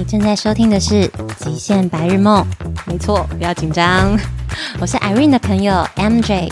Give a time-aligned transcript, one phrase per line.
[0.00, 1.08] 你正在收听的是
[1.44, 2.42] 《极限白日梦》，
[2.90, 4.18] 没错，不要紧张，
[4.80, 6.50] 我是 Irene 的朋友 MJ。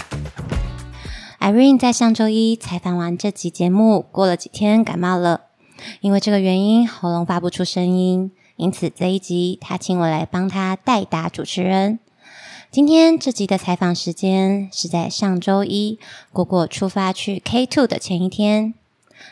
[1.40, 5.44] Irene 在上周一采访完这集节目，过了几天感冒了，
[6.02, 12.00] 因为这个原因喉咙发不出声音，因此这一集他请我来帮他代打主持人。
[12.70, 15.98] 今天这集的采访时间是在上周一，
[16.34, 18.74] 果果出发去 K Two 的前一天。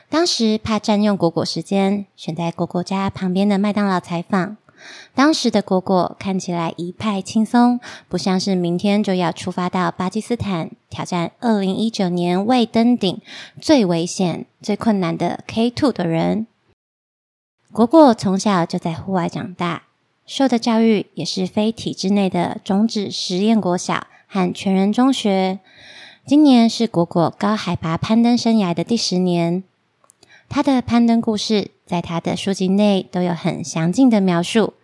[0.09, 4.57] 当时怕占用果果时间，选在果果家旁边的麦当劳采访。
[5.15, 13.21] 当时的果果看起来一派轻松，不像是明天就要出发到巴基斯坦挑战二零一九年未登顶
[13.61, 16.47] 最危险、最困难的 K Two 的人。
[17.73, 19.85] 果果从小就在户外长大。
[20.27, 25.61] 受的教育也是非体制内的种子实验国小和全人中学。
[26.27, 29.63] 今年是果果高海拔攀登生涯的第十年。
[30.49, 34.75] 他的攀登故事在他的书籍内都有很详尽的描述。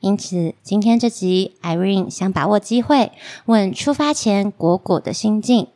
[0.00, 3.12] 因此，今天这集，Irene 想把握机会
[3.44, 5.68] 问出发前果果的心境。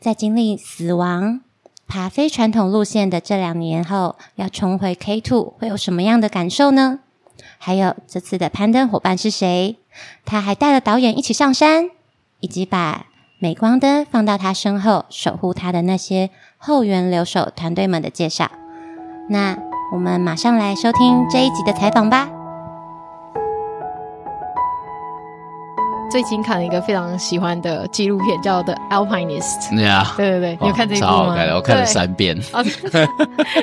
[0.00, 1.42] 在经历死亡、
[1.86, 7.00] 爬非传统路线的这两年后，要重回 K Two 会有什么样的感受呢？
[7.58, 9.76] 还有这次的攀登伙伴是谁？
[10.24, 11.90] 他还带了导演一起上山，
[12.40, 13.06] 以及把
[13.38, 18.50] 镁光灯放到他身后守护他的那些后援留守团队们的介绍。
[19.28, 19.56] 那
[19.92, 22.41] 我们马上来收听这一集的采访吧。
[26.12, 29.70] 最近看了一个非常喜欢的纪录片，叫《The Alpinist》。
[29.74, 31.10] 对啊，对对对，你有看这一部吗？
[31.10, 32.38] 超好看的，我看了三遍。
[32.52, 32.62] 哦，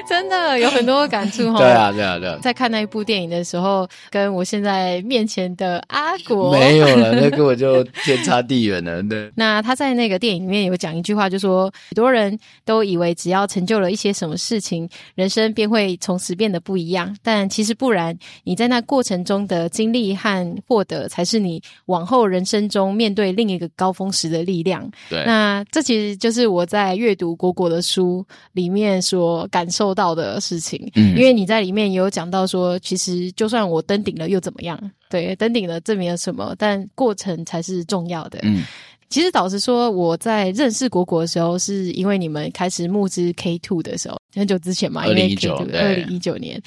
[0.09, 1.59] 真的 有很多感触 哈。
[1.59, 2.39] 对啊，对啊，对啊。
[2.41, 8.99] 在看那一部电影的时候，跟我现在面前的阿果没有了，那根本就天差地远了。
[9.07, 9.31] 对。
[9.35, 17.15] 那他在那个电影里面有讲一句话，就说很多人都以为只要成就了一些什么事情，人生便会从此变得不一样。
[17.21, 22.38] 但其实不然，你在那过程中的经历和获得，才是你往后人。
[22.39, 30.89] 人生中面对另一个高峰时的力量，对，那这其实就是我在阅读果果的书里面所感受到的事情。
[30.95, 34.79] 嗯，因为你在里面也有讲到说，其实就算我登顶了又怎么样？
[35.09, 36.55] 对，登顶了证明了什么？
[36.57, 38.39] 但过程才是重要的。
[38.43, 38.63] 嗯，
[39.09, 46.61] 其实老实说，我在认识果果的时候，是因为你们开始募资 K Two 的时候，很久之前嘛，因为 K2，二零一九年，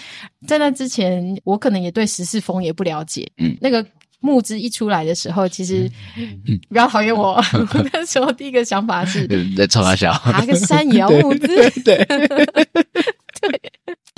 [0.46, 3.26] 在那之前，我可能也对十四峰也不了解。
[3.38, 3.82] 嗯，那个。
[4.22, 5.90] 募资一出来的时候，其实
[6.70, 7.32] 不要讨厌我。
[7.34, 7.44] 我
[7.92, 11.46] 那时候第一个想法是 在冲他笑，爬个山也要募资。
[11.82, 12.06] 对，对，
[13.42, 13.60] 对。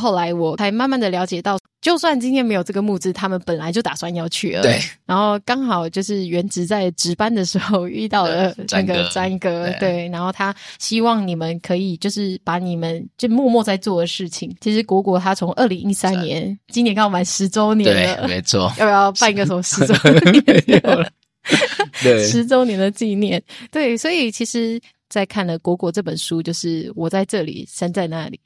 [0.04, 4.60] 后来我才慢慢的了解到，就算今天没有这个募资，他们本来就打算要去了。
[4.60, 4.78] 对。
[5.06, 10.06] 然后刚好就是原职在值班的时候遇到了那个詹哥，对。
[10.08, 14.54] 然后他希望你们可以就是把你们就默默在做的事情。
[14.60, 18.70] 其实果果他从二零一三年，今年刚好满十周年了，没错。
[18.78, 19.94] 要不要办一个什么十周
[20.30, 20.44] 年？
[22.02, 23.42] 对，十周年的纪念。
[23.70, 24.78] 对，所以其实，
[25.08, 28.38] 在看了果果这本书，就是我在这里，山在那里。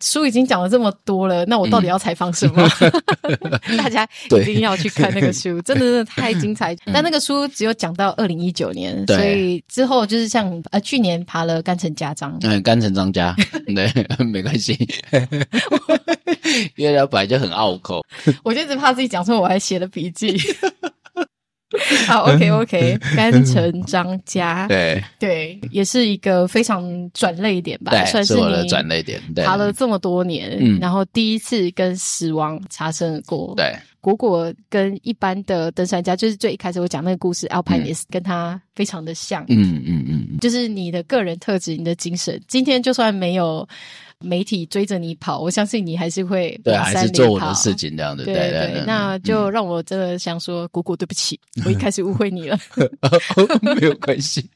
[0.00, 2.68] 书已经讲了这么多了，那我到底要采访什么？
[3.68, 4.06] 嗯、 大家
[4.40, 6.74] 一定要去看那个书，真的真的太精彩。
[6.84, 13.34] 嗯、但那个书只有讲到二零一九年，所以之后就是像呃去年爬了甘城家章，嗯，甘城章家，
[13.74, 13.90] 对，
[14.24, 14.76] 没关系，
[16.76, 18.04] 因为他本来就很拗口，
[18.44, 20.38] 我就一直怕自己讲错，我还写了笔记。
[22.06, 29.20] 好，OK，OK，甘城张家，对对，也是一个非常转泪点吧，算是我的转泪点。
[29.44, 33.54] 爬了这么多年，嗯，然后第一次跟死亡擦身而过。
[33.56, 39.44] 对，果果跟一般的登山家，就是最一开始我讲那个故事，Alpinist 跟他非常的像。
[39.48, 43.68] 嗯嗯嗯，就是你的个人特质，你的精神，今天就算没有。
[44.24, 48.24] 媒体追着你跑，我相信你还是会对，还是做我的事情这样的。
[48.24, 52.58] 对对，对，那就让我真的想说，姑姑对不起， 我一开始误会你了。
[53.60, 54.48] 没有关系，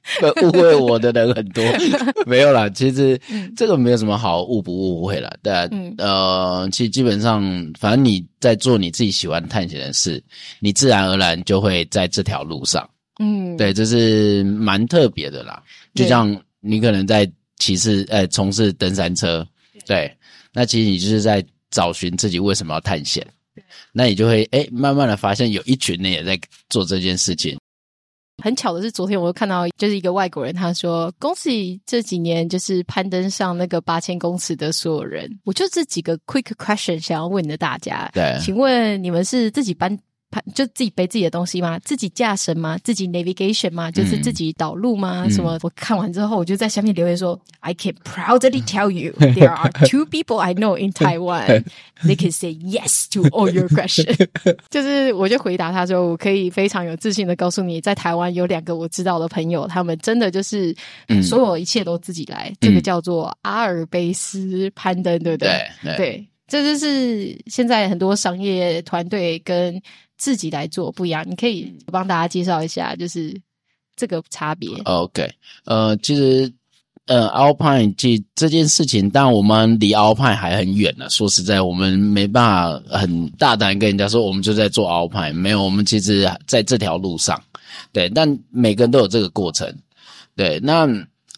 [0.43, 1.63] 误会我的人很多，
[2.27, 2.71] 没有啦。
[2.71, 3.21] 其实
[3.55, 5.31] 这个没有什么好误不误会了。
[5.43, 5.53] 对，
[5.99, 7.43] 呃，其实基本上，
[7.79, 10.23] 反正你在做你自己喜欢探险的事，
[10.59, 12.89] 你自然而然就会在这条路上。
[13.19, 15.63] 嗯，对，这是蛮特别的啦。
[15.95, 17.31] 就像你可能在。
[17.61, 19.47] 骑士，呃，从事登山车，
[19.87, 20.13] 对，
[20.53, 23.25] 那其实你就是在找寻自己为什么要探险，
[23.93, 26.37] 那你就会，哎，慢慢的发现有一群人也在
[26.69, 27.57] 做这件事情。
[28.43, 39.95] 很巧的是，昨天我又看到就是一个外国人，他说：“恭喜这几年就是攀登上那个八千公尺的所有人。”我就这几个 quick question 想要问的大家，对，请问你们是自己搬
[40.55, 41.77] 就自己背自己的东西吗？
[41.81, 42.79] 自己驾驶吗？
[42.85, 43.91] 自己 navigation 吗？
[43.91, 45.25] 就是自己导路吗？
[45.27, 45.59] 嗯、什么？
[45.63, 51.65] 我看完之后，我就在下面留言说、嗯、：“I can proudly tell you there are two people I know in Taiwan.
[52.05, 54.29] They can say yes to all your questions。
[54.71, 60.73] ”就是我就回答他说：“我可以非常有自信的告诉你，在台湾有两个我知道的朋友，他们真的就是
[61.23, 62.49] 所有一切都自己来。
[62.51, 69.83] 嗯、这个叫做阿尔卑斯攀登，对不对，对，这就是现在很多商业团队跟。”
[70.21, 73.35] 自己来做不一样，你可以帮大家介绍一下，就是
[73.97, 74.69] 这个差别。
[74.85, 75.27] OK，
[75.65, 76.53] 呃，其实
[77.07, 81.09] 呃，Alpine 这这件事情，但我们离 Alpine 还很远呢。
[81.09, 85.33] 说实在，我们没办法很大胆跟人家说，我们就在做 Alpine。
[85.33, 87.43] 没有，我们其实在这条路上。
[87.91, 89.75] 对，但每个人都有这个过程。
[90.37, 90.87] 对，那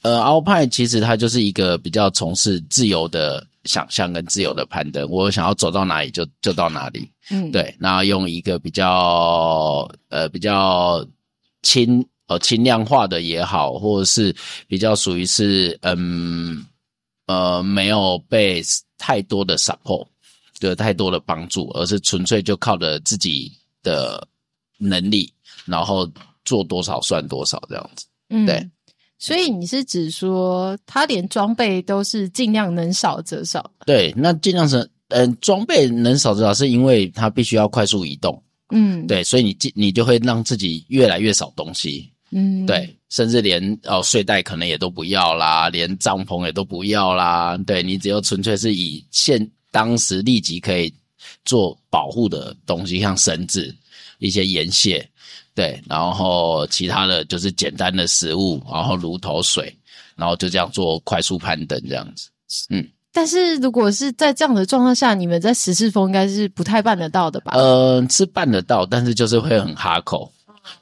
[0.02, 3.46] 呃，Alpine 其实它就是一个比较从事自由的。
[3.64, 11.06] 想象跟自由的攀登，我想要走到哪里就就到哪里，嗯，对，那用一个比较呃比较
[11.62, 14.34] 轻呃轻量化的也好，或者是
[14.66, 16.66] 比较属于是嗯
[17.26, 18.62] 呃没有被
[18.98, 20.06] 太多的 support，
[20.60, 23.52] 对，太多的帮助，而是纯粹就靠着自己
[23.82, 24.26] 的
[24.78, 25.32] 能力，
[25.64, 26.10] 然后
[26.44, 28.70] 做多少算多少这样子，嗯，对。
[29.18, 33.70] 所以你是指说，他连装备都是尽量能少则少？
[33.86, 38.42] 对，那尽量是，嗯、呃，装备能少则少，是因为它必须要快速移动。
[38.70, 42.10] 嗯，对，所以你你就会让自己越来越少东西。
[42.30, 47.56] 嗯，对，甚至连哦睡袋可能也都不要啦，连帐篷也都不要啦。
[47.66, 50.92] 对，你只有纯粹是以现当时立即可以
[51.44, 53.74] 做保护的东西，像绳子、
[54.18, 55.06] 一些盐屑。
[55.54, 59.70] 对，然后其他的就是简单的食物，然后炉头水，
[60.16, 62.30] 然后就这样做快速攀登这样子。
[62.70, 67.52] 嗯，但是如果是在这样的状况下，你们在十四峰应该是不太办得到的吧？
[67.54, 70.30] 呃，是办得到，但是就是会很哈口。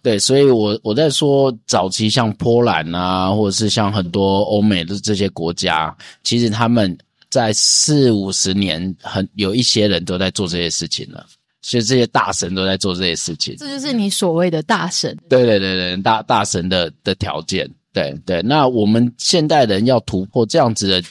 [0.02, 6.96] 对，所以我我在说早期像波兰啊，或者是像很多欧美的这些国家，其实他们
[7.30, 11.24] 在四五十年很有一些人都在做这些事情了。
[11.62, 15.16] 其实这些大神都在做这些事情，这就是你所谓的大神。
[15.28, 18.40] 对对对对，大大神的的条件，对对。
[18.42, 21.02] 那我们现代人要突破这样子的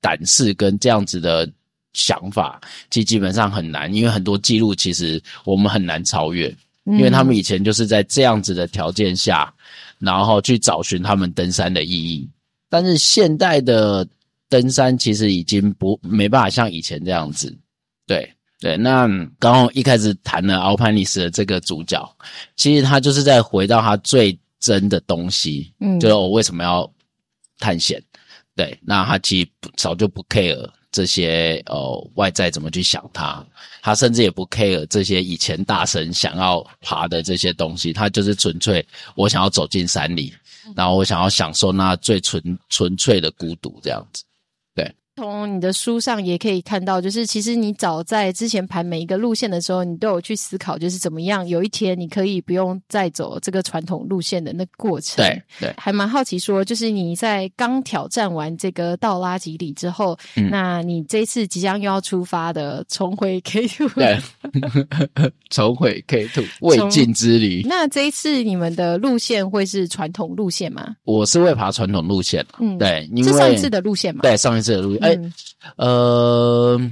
[0.00, 1.50] 胆识跟这样子的
[1.92, 2.60] 想法，
[2.90, 6.48] 其实基本上很难，因为很多记录其实我们很难超越，
[6.84, 9.52] 因为他们以前就是在这样子的条件下，
[9.98, 12.28] 然后去找寻他们登山的意义。
[12.68, 14.06] 但是现代的
[14.48, 17.56] 登山其实已经不没办法像以前这样子，
[18.06, 18.32] 对。
[18.60, 19.06] 对，那
[19.38, 22.16] 刚刚一开始谈了奥潘尼斯的这个主角，
[22.56, 26.92] 其实他就是在回到他最真的东西，嗯，就是我为什么要
[27.60, 28.02] 探险？
[28.58, 33.46] 对，那他其实早就不 care 这些呃外在怎么去想他，
[33.80, 38.84] 他甚至也不 care 这些以前大神想要爬的这些东西，他就是纯粹
[39.14, 40.34] 我想要走进山里，
[40.74, 44.24] 然后我想要享受那最纯纯粹的孤独这样子。
[45.18, 55.16] 从你的书上也可以看到，就是其实你早在之前盘每一个路线的时候，你都有去思考，就是怎么样有一天你可以不用再走这个传统路线的那个过程。
[55.16, 64.20] 对对，还蛮好奇说，就是你在刚挑战完这个道拉吉里之后，嗯、那你这一次即将又要出发的重回 K two，对，
[65.50, 67.62] 重回 K two 未尽之旅。
[67.64, 70.94] 那这一次你们的路线会是传统路线吗？
[71.02, 75.07] 我是会爬传统路线，嗯，对，因为是上一次的路线嘛，对，上一次的路线。
[75.16, 75.32] 嗯、
[75.76, 76.90] 呃，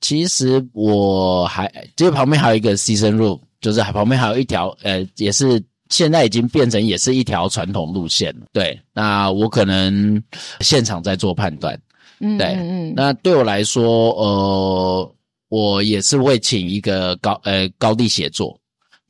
[0.00, 8.46] 其实我还这个旁边还有一个 season route，就是旁边还有一条，呃，也是现在已经变成也是一条传统路线了。
[8.52, 10.22] 对，那我可能
[10.60, 11.80] 现场在做判断。
[12.20, 15.14] 嗯，对，嗯，那对我来说，呃，
[15.48, 18.59] 我也是会请一个高呃高地协作。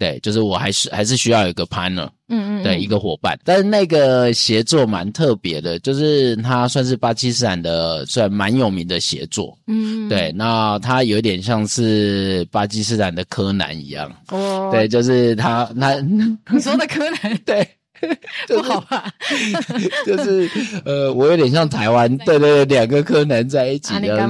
[0.01, 3.39] 对，就是我还是还是需要有一个 partner，嗯嗯，对，一个伙伴。
[3.45, 10.33] 但是那个协作蛮特别的，就是他算是巴基斯坦的算蛮有名的协作，嗯，对。
[10.33, 15.95] 那他有点像是巴基斯坦的柯南一样，哦，对，就是他他
[16.51, 17.69] 你说的柯南， 对。
[18.49, 19.13] 不好吧？
[20.07, 20.51] 就是
[20.85, 24.29] 呃，我有点像台湾，对对对，两个柯南在一起的。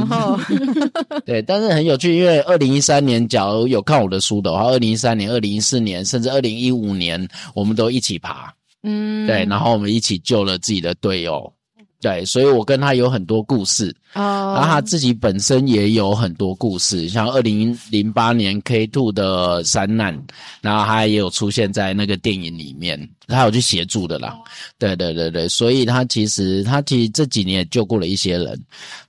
[1.24, 8.52] 对，但是很有趣，因为二零一三年，假如有看我的书的话，二零一三年、二零一四年，甚至二零一五年，我们都一起爬。
[8.82, 11.52] 嗯，对，然后我们一起救了自己的队友。
[12.00, 20.18] 对，所以我跟他有很多故事哦，然后他自己本身也有很多故事，像二零零八年 K Two 的山难，
[20.62, 24.34] 然后他也有出现在那个电影里面，他有去协助的啦。
[24.78, 28.58] 对对对对，所以他其实他其实这几年也救过了一些人，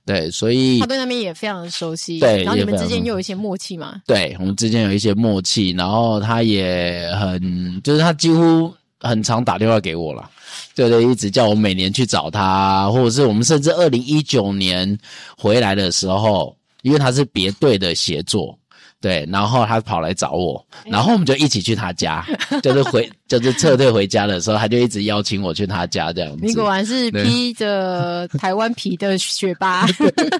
[0.04, 4.02] 对，所以他对那边也非常的熟悉，对，然后你们之间又有一些默契嘛？
[4.06, 8.70] 对，我们之间有一些默契，然后他也很，就是他几乎
[9.00, 10.28] 很常打电话给我啦。
[10.74, 14.98] 对对，一直叫我每年去找他，或者是我们甚至二零一九年
[15.36, 18.58] 回来的时候，因为他是别队的协作，
[19.00, 22.26] 对，然后他跑来找我，然后我们就一起去他家，
[22.62, 26.46] 就是回就是撤退回家的时候，他就一直邀请我去他家这样子。
[26.46, 29.86] 你果然是披着台湾皮的学霸，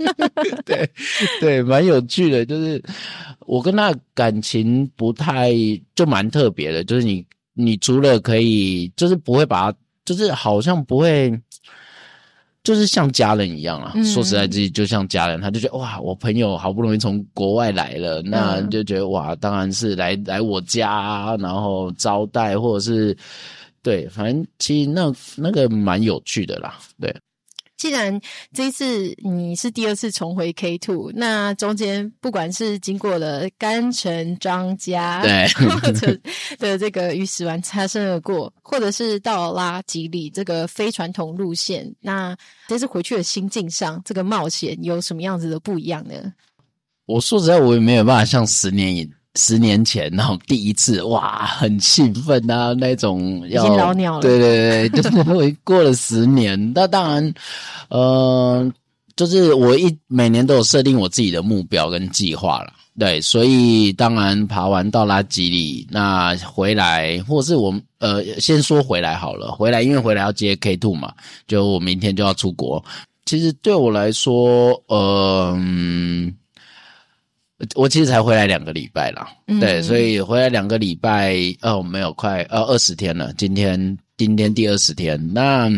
[0.64, 0.88] 对
[1.40, 2.82] 对，蛮有趣的，就是
[3.40, 5.52] 我跟他感情不太
[5.94, 9.78] 就蛮特别的，就是你你除了可以，就是不会把他。
[10.04, 11.32] 就是好像不会，
[12.64, 13.92] 就是像家人一样啊。
[13.94, 23.16] 嗯、说实在，自己就像家人，他就觉得哇，我朋友好不容易从国外来了，那就觉得哇，当然是来来我家，然后招待，或者是
[23.82, 27.14] 对，反正其实那那个蛮有趣的啦，对。
[27.82, 28.20] 既然
[28.52, 36.16] 这一次你是第二次重回 K Two，那中间不管是经过了甘城、张家，对， 或者
[36.60, 42.36] 的这个与死亡擦身而过，或者是到拉吉里这个非传统路线，那
[42.68, 46.14] 这次回去的心境上，这个冒险有什么样子的不一样呢？
[47.06, 54.20] 我说实在，我也没有办法像十年以十年前那种第一次哇，很兴奋啊，那种要已经老鸟了。
[54.20, 57.34] 对对对， 就是我过了十年，那当然，
[57.88, 58.70] 呃，
[59.16, 62.72] 就是我一每年都有设定我自己的目标跟计划了。
[62.98, 71.10] 对，所以当然爬完到拉吉里，那回来，或是我们呃，先说回来好了，回来因为回来要接 K two 嘛，
[71.48, 72.84] 就我明天就要出国。
[73.24, 75.58] 其实对我来说，呃。
[77.62, 83.32] 嗯我其实才回来两个礼拜啦，嗯、对，所以回来两个礼拜，哦，没有快，呃，二十天了。
[83.34, 85.70] 今天，今天第二十天，那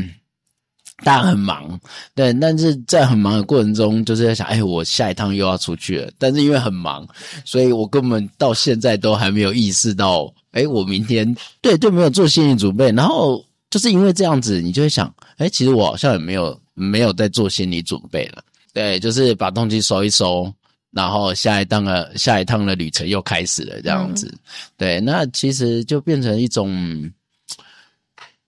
[1.02, 1.78] 当然很忙，
[2.14, 6.10] 对，但是在很忙的过程中，就是在想，哎，我下一趟又要出去了。
[6.16, 7.06] 但是因为很忙，
[7.44, 12.90] 所以我根本到现在都还没有意识到，哎，我明天对，就没有做心理准备。
[12.92, 18.42] 然后就是因为这样子，你就会想，哎，其实我好像也没有没有在做心理准备了。
[18.72, 20.50] 对，就是把东西收一收。
[20.94, 24.38] 然后下一趟的下一趟的旅程又开始了，这样子，嗯、
[24.78, 27.10] 对，那其实就变成一种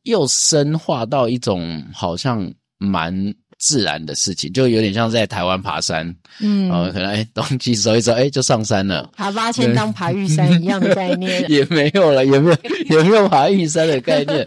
[0.04, 2.48] 又深化到一种好像
[2.78, 3.12] 蛮
[3.58, 12.56] 自然的事情，就有点像在台湾爬山，嗯，呃，可能哎，东西收一收，哎，就上山了，爬八千当爬玉山一样的概念， 也没有了，也没有
[12.96, 14.46] 也没有爬玉山的概念，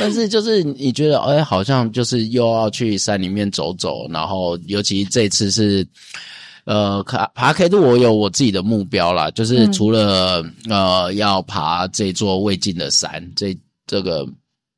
[0.00, 5.86] 但是就是你觉得，哎，好像就是又要去山里面走走，然后尤其这次是。
[6.66, 13.56] 呃，爬爬 K 度我有我自己的目标啦，就是除了、嗯、呃要爬这座未尽的山，这
[13.86, 14.26] 这个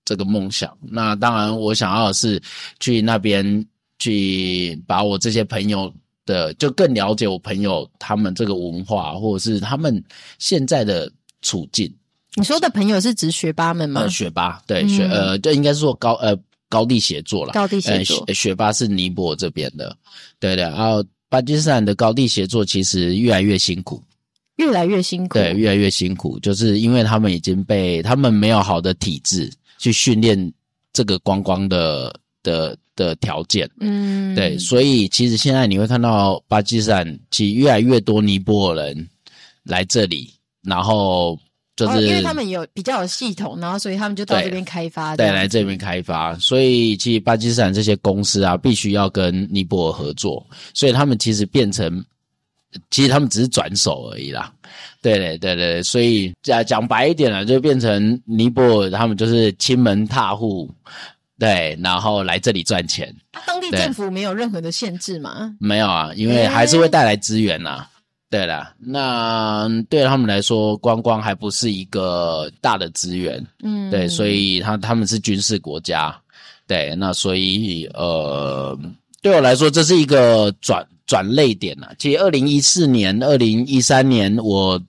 [0.05, 2.39] 这个梦想，那当然我想要的是
[2.79, 3.67] 去那边
[3.99, 5.91] 去把我这些朋友
[6.27, 10.05] 的，就更了解我朋友他们这个文化，或者是他们
[10.39, 11.91] 现在的处境。
[12.35, 14.03] 你说的朋友是指学霸们吗？
[14.03, 16.37] 呃、学霸对、嗯、学呃，就应该是说高呃
[16.69, 17.53] 高地协作啦。
[17.55, 19.97] 高地协作，呃、学霸是尼泊尔这边的，
[20.39, 21.03] 对的，然后。
[21.29, 24.03] 巴基斯坦的高地协作其实越来越辛苦，
[24.57, 25.35] 越来越辛苦。
[25.35, 30.53] 对，越来越辛苦，就是因为他们已经被他们没有好的体制去训练
[30.93, 33.71] 这个观光的的的条件。
[33.81, 39.09] 嗯，对，所以其实现在你会看到巴基斯坦其实越来越多尼泊尔人
[39.65, 40.33] 来这里，
[40.63, 41.39] 然后。
[41.79, 46.37] 就是、哦、因为他们有比较有系统，然后所以他们就到这边开发，对，来这边开发。
[46.39, 50.45] 所以其实巴基斯坦这些公司啊，必须要跟尼泊尔合作，
[50.75, 52.05] 所以他们其实变成，
[52.91, 54.53] 其实他们只是转手而已啦。
[55.01, 60.69] 对对对对，所以讲讲白一点了，就变成尼泊尔他们就是亲门踏户，
[61.39, 63.15] 对，然后来这里赚钱。
[63.47, 65.55] 当地政府没有任何的限制吗？
[65.61, 67.91] 没有啊，因为还是会带来资源呐、啊。
[68.31, 76.15] 对了，那对他们来说，观光还不是一个大的资源，嗯，对，所以他他们是军事国家，
[76.67, 78.79] 对，那所以呃，
[79.23, 80.87] 对我来说，这是一个转。
[81.09, 81.93] 转泪点了。
[81.99, 84.81] 其实二零一四年、二零一三年，我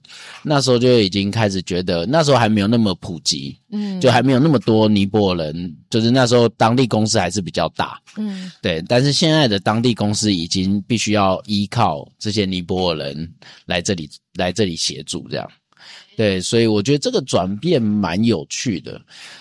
[0.44, 8.84] 那时候就已经开始觉得，那时候还没有那么普及，嗯，就还没有那么多尼泊尔人，就是那时候当地公司还是比较大，嗯，对。
[8.86, 13.32] 但是现在的当地公司已经必须要依靠这些尼泊尔人
[13.64, 15.50] 来这里来这里协助，这样。
[16.16, 19.00] 对，所以我觉得这个转变蛮有趣的。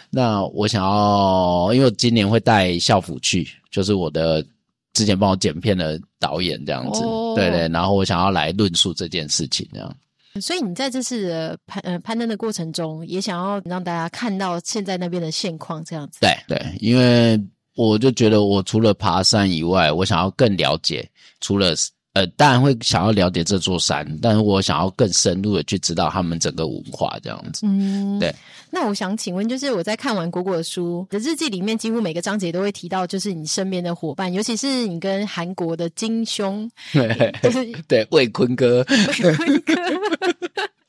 [0.09, 4.45] 那我想要，因为我今年会带校服去，就是我的
[4.93, 9.96] 之前帮我剪片的导演这样子，哦、对对，然后我想要来论述这件事情这样。
[10.41, 16.19] 所以你在这次的攀呃攀登的过程中，也想要让大家看到现在那边的现况这样子。
[16.22, 17.39] 对对，因为
[17.75, 21.10] 我就觉得我除了爬山以外，我想要更了解，
[21.41, 21.75] 除了。
[22.19, 27.65] 呃，当然会想要了解这座山，但是我想要更深入的去知道他们整个文化这样子。
[27.65, 28.35] 嗯，对。
[28.69, 39.73] 那我想请问，就是我在看完果果的书的日记里面，几乎每个章节都会提到，就是你身边的伙伴，尤其是你跟韩国的金兄， 对，就是对魏坤哥，魏坤哥。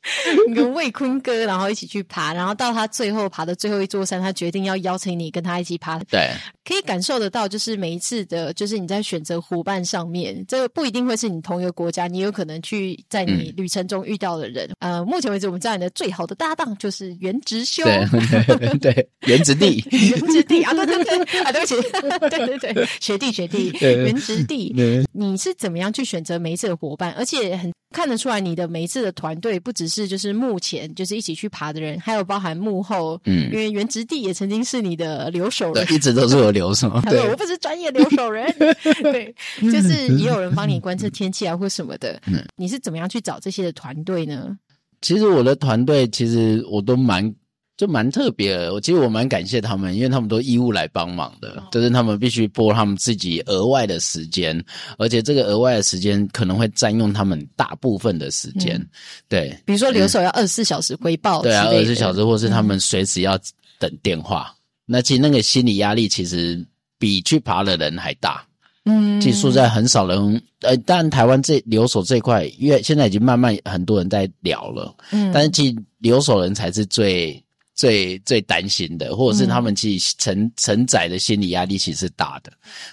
[0.49, 5.99] 你跟魏坤哥，然后一起去爬，然后到他最后爬的最后一座山，他决定要邀请你跟他一起爬。
[6.11, 6.31] 对，
[6.65, 14.71] 可以感受得到，就是每一次的，就是你在选择伙伴上面，这个不一定会是你同一个国家，你有可能去在你旅程中遇到的人。
[14.79, 21.75] 嗯、呃，目前为止，我们知道你的最好的搭档就是元植兄，对，对，元植弟，元植弟啊，对对对，啊，对不起，
[22.31, 24.75] 对对对，学弟学弟，元植弟，
[25.13, 27.71] 你是怎么样去选择每一次的伙伴，而且很。
[27.93, 36.89] 看得出来，你的每一次的团队不只是就是目前就是一起去爬的人，还有包含幕后，嗯，因为原值地也曾经是你的留守人，对，一直都是我留守。
[37.03, 38.47] 对，我不是专业留守人，
[39.03, 42.21] 对，就是也有人帮你观测天气啊或什么的。
[42.27, 44.57] 嗯，你是怎么样去找这些的团队呢？
[45.03, 47.35] 其实我的团队其实我都蛮。
[47.81, 54.63] 就蛮特别的，我其实我蛮感谢他们，因为他们都义务来帮忙的，就是他们必须拨他们自己额外的时间，
[54.99, 58.77] 而且这个额外的时间可能会占用他们大部分的时间。
[58.77, 58.89] 嗯、
[59.31, 63.39] 对，比如说留守要二十四小时回报、嗯，对啊，二十四小时，或是他们随时要
[63.79, 64.55] 等电话。
[64.55, 66.63] 嗯、那其实那个心理压力其实
[66.99, 68.45] 比去爬的人还大。
[68.85, 74.95] 嗯，其实说在很少人，呃，但台湾这留守这一块，因为现在已经慢慢很多人在聊了。
[75.13, 77.43] 嗯，但是其实留守人才是最。
[77.81, 82.53] 最最担心的，或者是他们其实承承载的心理压力其实是大的，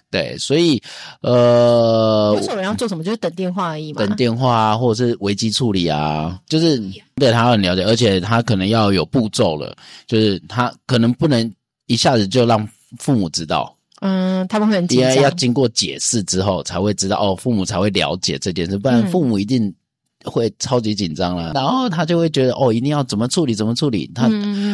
[0.10, 0.82] 对，所以
[1.20, 3.04] 呃，留守人要做什么？
[3.04, 4.00] 就是等电话而已嘛。
[4.00, 6.82] 等电话啊，或者是危机处理啊，就是
[7.16, 9.76] 对他很了解，而且他可能要有步骤了，
[10.08, 11.54] 就是他可能不能
[11.88, 12.66] 一下子就让
[12.98, 19.76] 父母知道，嗯，他们会很紧张，要经过解释之后才会知道，哦，父母才会了解这件事，不然父母一定。
[20.26, 24.10] 会超级紧张了，然后他就会觉得哦，一定要怎么处理，怎么处理。
[24.16, 24.28] 他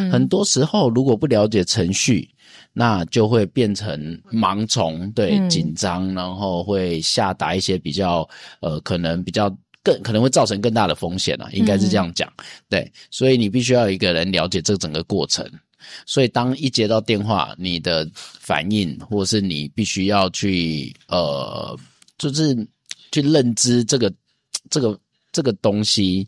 [0.10, 2.28] 很多时候如果不了解程序，
[2.72, 8.28] 那就会变成盲从，对，紧张，然后会下达一些比较
[8.62, 12.32] 呃，可能比较更可能会造成更大的风险啊，应该是这样讲。
[12.70, 15.46] 对，所以你必须要有一个人了解这整个过程。
[16.06, 21.78] 所以当一接到电话，你的反应，或者是你必须要去呃，
[22.18, 22.56] 就是
[23.12, 24.12] 去认知这个
[24.70, 24.98] 这个。
[25.34, 26.26] 这个东西，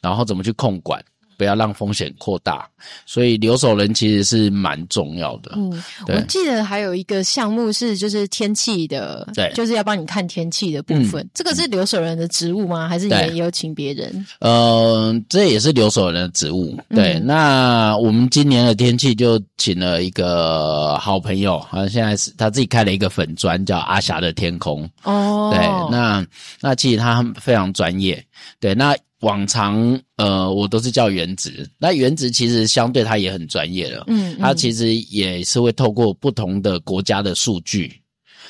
[0.00, 1.04] 然后怎么去控管，
[1.38, 2.68] 不要让风险扩大。
[3.06, 5.52] 所以留守人其实是蛮重要的。
[5.56, 11.22] 嗯，我记得还有一个项目是就是天气的，对，就是要帮你看天气的部分。
[11.22, 12.86] 嗯、这个是留守人的职务吗？
[12.88, 14.26] 还是你也有请别人？
[14.40, 16.78] 嗯、呃，这也是留守人的职务。
[16.90, 24.88] 对，嗯、那我们今年的天气就请了一个好朋友，啊，现在是他自己开了一个粉专，叫阿霞的天空。
[25.02, 26.24] 哦，对，那
[26.60, 28.24] 那其实他非常专业。
[28.60, 31.68] 对，那往常呃，我都是叫原值。
[31.76, 38.00] 那原值其实相对他也很专业了，嗯，嗯，他其实也是会透过不同的国家的数据，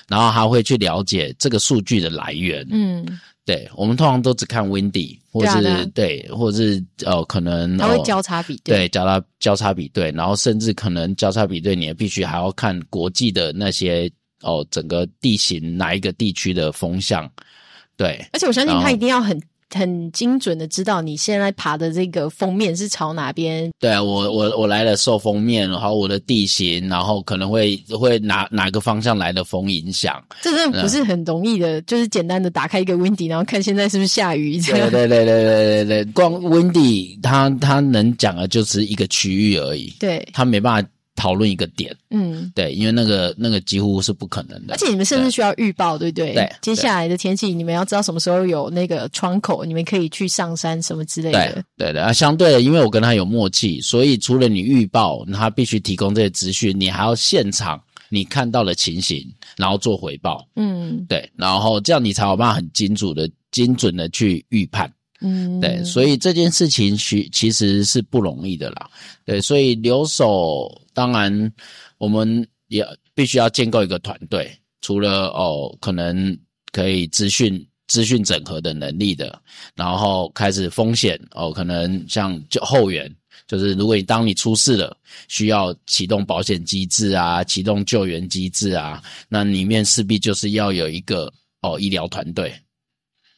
[0.09, 14.11] 然后他会去了解这个数据的来源，嗯，对，我们通常都只看 Windy，或是对，啊、对，或者是呃，可能他会交叉比对，对，交叉交叉比对，然后甚至可能交叉比对，你也必须还要看国际的那些
[14.43, 17.27] 哦，整个地形哪一个地区的风向，
[17.97, 19.41] 对，而且我相信他一定要很。
[19.75, 23.71] 很精准的知道你现在爬的这个封面是朝哪边？
[23.79, 30.23] 对啊，我我我来了受封面，然后我的地形，然后可能会会哪哪个方向来的风影响。
[30.43, 34.61] 这真的不是很容易的，嗯、就是简单的打开一个 Windy，然后看现在是不是下雨。
[34.61, 40.89] 对对对对对对对，光 Windy 它它能讲的就是一个区域而已，对，它没办法。
[41.19, 46.33] 讨论一个点，嗯，对，因为那个那个几乎是不可能的，而且你们甚至需要预报，对，不对？
[46.33, 51.53] 对，接下来的天气，你们要知道什么时候有那个窗口，你们可以去上山什么之类的。
[51.77, 59.27] 对，对的啊，相对的，因为我跟他有默契，所以除了你预报，他必须提供这些资讯，你还要现场你看到的情形，
[59.57, 60.47] 然后做回报。
[60.55, 64.89] 嗯，对，然后这样你才有办法很精准的、精准的去预判。
[65.21, 68.89] 嗯，对，所以这件事情其其实是不容易的啦。
[69.25, 71.53] 对，所以留守当然
[71.99, 74.51] 我们也必须要建构一个团队，
[74.81, 76.37] 除了哦，可能
[76.71, 79.41] 可以资讯资讯整合的能力的，
[79.75, 83.13] 然后开始风险哦，可能像就后援，
[83.47, 92.55] 就是如果你当你出事了，需要启动保险机制啊，启动救援机制啊，那里面势必就是要有一个哦医疗团队，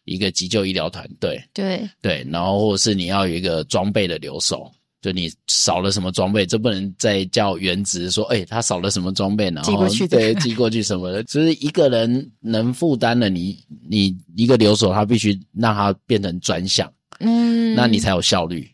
[0.05, 4.71] 一个急救医疗团队，对对，然后或者是你要有一个装备的留守。
[5.03, 13.59] 就你少了什么装备，这不能再叫原职说，哎、欸，他少了什么装备，然后寄过去，对，寄过去什么的，就是一个人能负担了你，
[13.89, 18.71] 你一个留守，他必须让他变成专项，嗯，那你才有效率。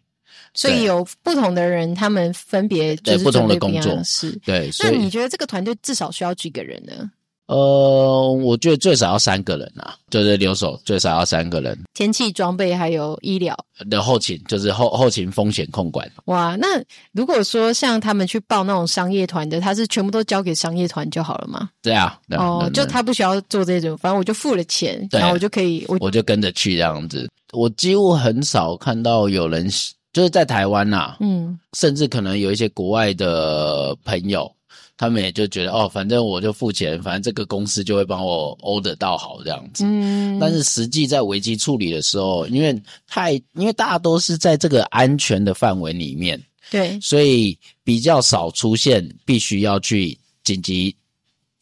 [0.53, 4.69] 所以有不同的人，他们分别就是不同的工作，是，对。
[4.81, 7.09] 那你觉得这个团队至少需要几个人呢？
[7.47, 11.79] 呃，我觉得最少要三个人啊，就是留守最少要三个人。
[11.95, 13.57] 天气装备还有医疗
[13.89, 16.11] 的后勤，就是后后勤风险控管。
[16.25, 16.67] 哇，那
[17.13, 21.71] 如果说像他们去报那种商业团的，他是全部都交给商业团就好了吗？
[21.83, 27.29] 对啊，对哦，就他不需要做这种，反正我就付了钱，然后我就可以，我我就跟着去这样子。
[27.53, 29.69] 我几乎很少看到有人
[30.13, 34.51] 就是在台湾呐、啊，嗯，甚至可能有一些国外的朋友。
[34.97, 39.85] 他们也就觉得哦，反正我就付钱，反正这个公司就会帮我 order 到好这样子。
[39.87, 50.95] 嗯，但是实际在危机处理的时候，因为太因为大家都是在这个安全的范围里面，对，所以比较少出现必须要去紧急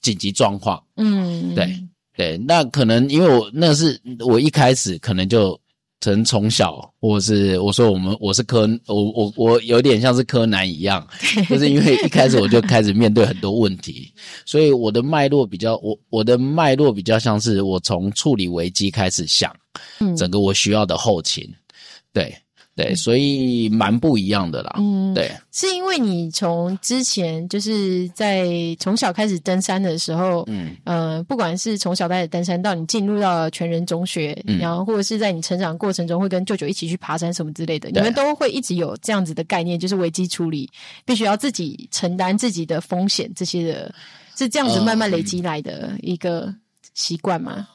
[0.01, 0.83] 紧急状况。
[0.97, 1.83] 嗯，对
[2.16, 5.59] 对，那可能因为我那是我一开始可能就。
[6.05, 11.07] 从从小，我是我说我们我是柯我我我有点像是柯南一样，
[11.49, 14.12] 就是因为一开始我就开始面对很多问题，
[14.45, 19.51] 所以我的脉络比较我我的脉络比较像是我从处理危机开始想，
[20.14, 21.49] 整个我需要的后勤，
[22.12, 22.35] 对。
[22.76, 24.74] 对，所以蛮不一样的啦。
[24.78, 28.48] 嗯，对，是因为你从之前就是在
[28.80, 40.68] 从小开始登山的时候，嗯，呃，不管是从小开始登山到你进入到全人中学，嗯，然后或者是在你成长过程中会跟舅舅一起去爬山什么之类的，你们都会一直有这样子的概念，就是危机处理
[41.04, 43.94] 必须要自己承担自己的风险，这些的，
[44.34, 46.52] 是这样子慢慢累积来的一个
[46.94, 47.68] 习惯吗？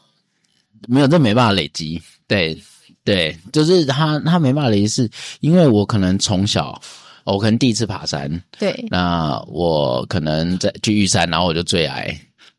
[0.90, 2.62] 没有，这没办法累积，对。
[3.10, 6.80] 对，就是他，他没办法的意思，因为我可能从小，
[7.24, 12.06] 我可能第一次爬山，对，那我可能在去玉山，然后我就坠崖，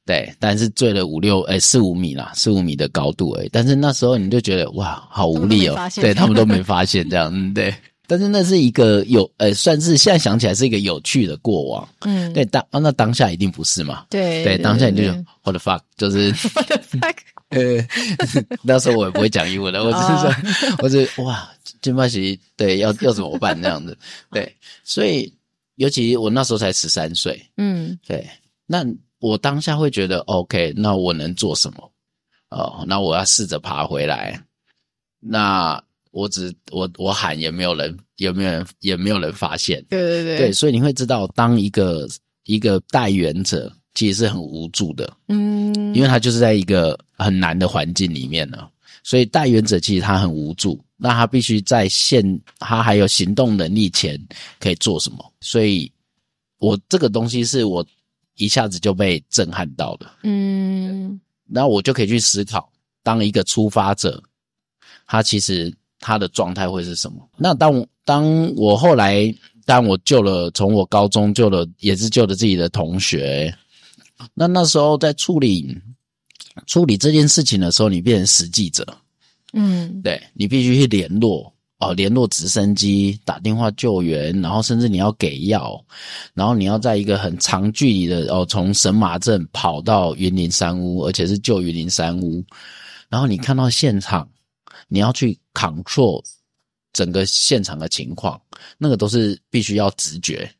[0.04, 7.72] 对，但是坠了五六，诶四五米啦，四五米的高度诶，但是那时候你就觉得哇，好无力哦，他对他们都没发现这样，嗯，对，
[8.08, 17.14] 但是那是一个有，呃，算是现在想起来是一个有趣的过往，嗯，对，当那当下一定不是嘛，对，对，当下你就觉得 what the fuck，就是 what the fuck。
[17.50, 17.86] 呃，
[18.62, 21.50] 那时候我也不会讲英文的，我只是说，我是哇，
[21.82, 23.96] 金巴西对，要要怎么办这样子？
[24.30, 25.32] 对，所以
[25.74, 28.24] 尤其我那时候才十三岁，嗯，对，
[28.66, 28.84] 那
[29.18, 31.92] 我当下会觉得 OK，那我能做什么？
[32.50, 34.40] 哦，那我要试着爬回来。
[35.18, 35.82] 那
[36.12, 39.84] 我只我我喊也没有人，有没有人也没有人发现？
[39.88, 42.08] 对对对，对，所以你会知道，当一个
[42.44, 43.72] 一个带援者。
[43.94, 48.68] 其实是很无助的，嗯，因为他就是在一个很难的环境里面呢，
[49.02, 52.24] 所以代援者其实他很无助，那他必须在现
[52.60, 54.16] 他还有行动能力前
[54.60, 55.32] 可以做什么？
[55.40, 55.90] 所以，
[56.58, 57.84] 我这个东西是我
[58.36, 62.70] 一下子就被震撼到的，嗯，然后我就可以去思考，
[63.02, 64.22] 当一个出发者，
[65.06, 67.28] 他其实他的状态会是什么？
[67.36, 69.34] 那当当我后来
[69.66, 73.52] 当我救了从我高中救了也是救了自己的同学。
[74.34, 75.76] 那那时候在处理
[76.66, 78.86] 处理这件事情的时候，你变成实际者，
[79.52, 85.82] 嗯，对，你必须去联络哦，联络直升机，打电话救援，然后甚至你要给药，
[86.34, 92.44] 然后你要在一个很长距离的哦，从神马镇跑到云林山屋，而且是救云林山屋，
[93.08, 94.28] 然后你看到现场，
[94.88, 96.22] 你要去 control
[96.92, 98.38] 整个现场的情况，
[98.76, 100.50] 那个都是必须要直觉，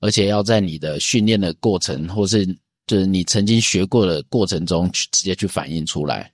[0.00, 2.46] 而且要在你的训练的过程或是。
[2.88, 6.32] 就是你曾经学过的过程中去直接去反映出来。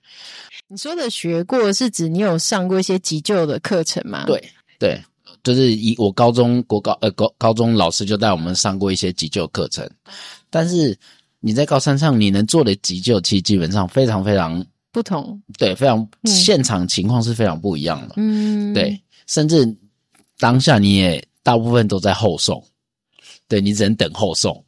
[0.67, 4.23] 你说的学过是指你有上过一些急救的课程吗？
[4.25, 4.43] 对
[4.79, 4.99] 对，
[5.43, 9.87] 就是以我高中国高呃高高中老师就带我们上过一些急救课程。
[10.49, 10.97] 但是
[11.39, 15.39] 你在高山上你能做的急救，其实基本上非常非常不同。
[15.59, 18.15] 对，非常现场情况是非常不一样的。
[18.17, 19.71] 嗯，对，甚至
[20.39, 22.63] 当下你也大部分都在后送，
[23.47, 24.65] 对，你只能等后送。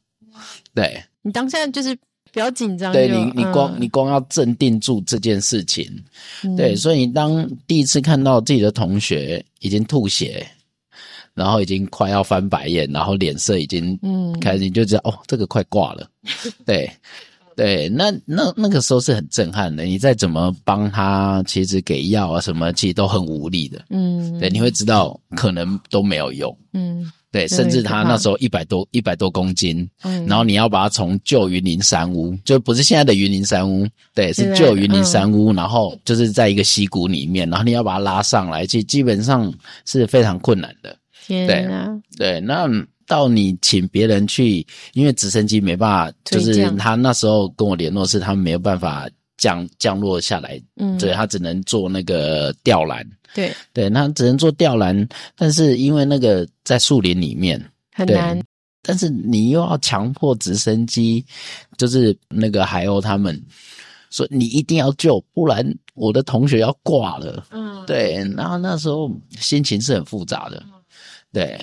[0.76, 1.04] 对。
[1.28, 1.94] 你当下就是
[2.32, 5.86] 比较紧张，对你，你光、嗯、你光要镇定住这件事情，
[6.42, 10.48] 嗯、对，所以你当第一次看到自己的同学已经吐血，
[11.34, 16.10] 然后已经快要翻白眼，然后脸色已经嗯开始，你就知道哦，这个快挂了，
[16.66, 16.90] 对，
[17.58, 19.84] 对，那那那个时候是很震撼的。
[19.84, 23.84] 你再怎么帮他，其实给药啊什么，其实都很无力的。
[23.90, 26.58] 嗯，对，你会知道可能都没有用。
[26.72, 39.54] 嗯，对，甚至他那时候一百多一百多公斤，嗯，然后你要把他从旧云林山屋，就不是现在的云林山屋，对，是旧云林山屋，然后就是在一个溪谷里面，然后你要把他拉上来，其实基本上
[39.86, 40.96] 是非常困难的。
[41.26, 42.68] 天啊，对，那。
[43.10, 58.39] 到你请别人去，因为直升机没办法，就是他那时候跟我联络是，他们没有办法降降落下来，嗯，对，他只能做那个吊篮，对对，那只能做吊篮，但是因为那个在树林里面很难，
[58.82, 61.26] 但是你又要强迫直升机，
[61.78, 63.39] 就是那个海鸥他们
[64.10, 70.63] 说你一定要救，不然我的同学要挂了，嗯，对，然后那时候心情是很复杂的，
[71.32, 71.60] 对。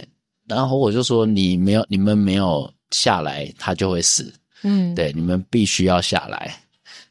[0.47, 4.31] 然后我就说：“你没有，你们没有下来，他就会死。
[4.63, 6.55] 嗯，对，你们必须要下来。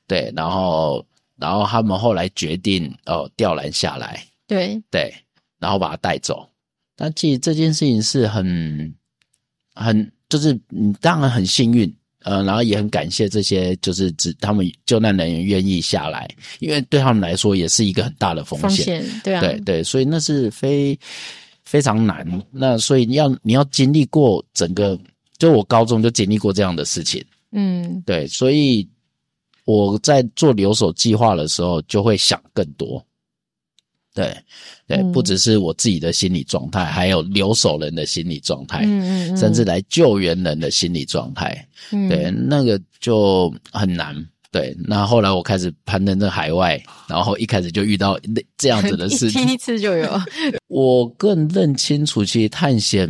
[0.08, 1.06] 对，然后，
[1.38, 4.24] 然后他们后来决定哦，吊篮下来。
[4.48, 5.14] 对，对，
[5.60, 6.48] 然后把他带走。
[6.96, 8.94] 但其实这件事情是很，
[9.74, 11.92] 很，就是你当然很幸运，
[12.24, 18.70] 呃，然后也很感谢这些，就是指他们救难人员愿意下来，因为对他们来说也是一个很大的风险。
[18.70, 20.98] 风险，对啊，对对，所以那是非。”
[21.66, 25.00] 非常难，那所以你要你要经历过整个，
[25.40, 28.88] 就我高中就经历过这样的事情，嗯，对，所以
[29.66, 33.04] 我在做留守计划的时候就会想更多，
[34.14, 34.36] 对，
[34.88, 44.16] 对，不只是我自己的心理状态，还有留守人的心理状态，嗯嗯，甚至来救援人的心理状态，嗯，对，那个就很难。
[44.52, 50.22] 对，那后来我开始攀登在海外，然后一开始就遇到那这样子的事情， 第一次就有。
[50.70, 53.10] 我更认清楚，其实探险，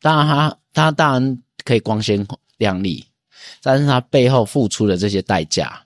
[0.00, 2.24] 当然他他当然可以光鲜
[2.58, 3.04] 亮丽，
[3.62, 5.80] 但是他背后付出的这些代价，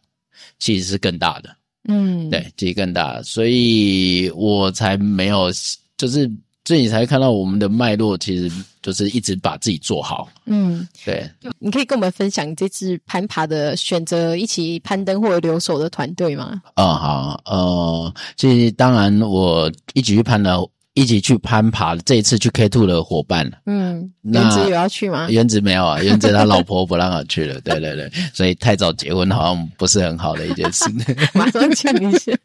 [0.58, 1.54] 其实是更大的。
[1.88, 5.50] 嗯，对，其实更大，所以我才没有，
[5.96, 6.30] 就是。
[6.64, 8.48] 所以你才看到我们的脉络，其实
[8.80, 10.28] 就是一直把自己做好。
[10.46, 11.28] 嗯，对。
[11.58, 16.62] 你可以跟我们分享你这次攀爬的选择，一起攀登或者留守的团队吗？
[16.74, 20.64] 啊、嗯，好，呃，其实当然我一起去攀了。
[20.94, 25.26] 一起去攀爬，这一次去 K Two 的伙伴，嗯，原子有要去吗？
[25.30, 30.84] 原子没有啊，原子他老婆不让他去了， 对对对，所以太早结婚好像不是很好的一件事。
[31.32, 32.38] 马上请你去，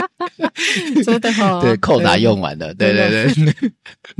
[1.02, 3.70] 真的好，对，扣打用完了，对对对。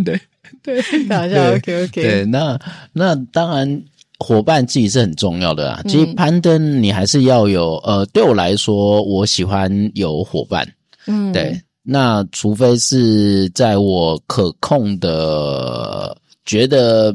[0.05, 0.21] 对
[0.63, 2.59] 对，好笑，OK OK，对，那
[2.93, 3.83] 那当然
[4.19, 5.83] 伙伴自己是很重要的啊。
[5.87, 10.67] 其实攀登你还是要有，呃，对我来说，我喜欢有伙伴，
[11.07, 11.61] 嗯，对。
[11.83, 17.15] 那除非是在我可控的，觉得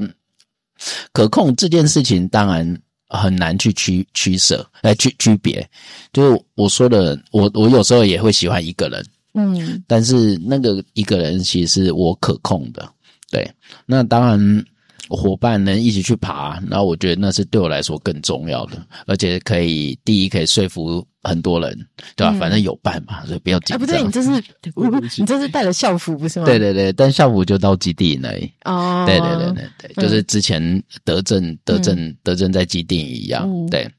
[1.13, 5.67] 可控这件事情，当然很难去取取舍来区区别。
[6.11, 12.87] 就是我说的，我我有时候也会喜欢一个人，嗯，但是那个一个人其实是我可控的，
[13.31, 13.49] 对。
[13.85, 14.65] 那当然。
[15.09, 21.77] 伙伴能一起去爬，那我觉得那是对我来说更重要的，而且可以第一可以说服很多人，
[22.15, 22.33] 对吧？
[22.33, 23.77] 嗯、反正有伴嘛，所以不要紧张。
[23.77, 24.29] 啊，不对，你这是
[25.21, 26.45] 你这是带了校服不是吗？
[26.45, 28.51] 对对对，但校服就到基地那里。
[28.63, 33.89] 哦，对对对对对，就是之前德政德政德政在基地一样，嗯、对。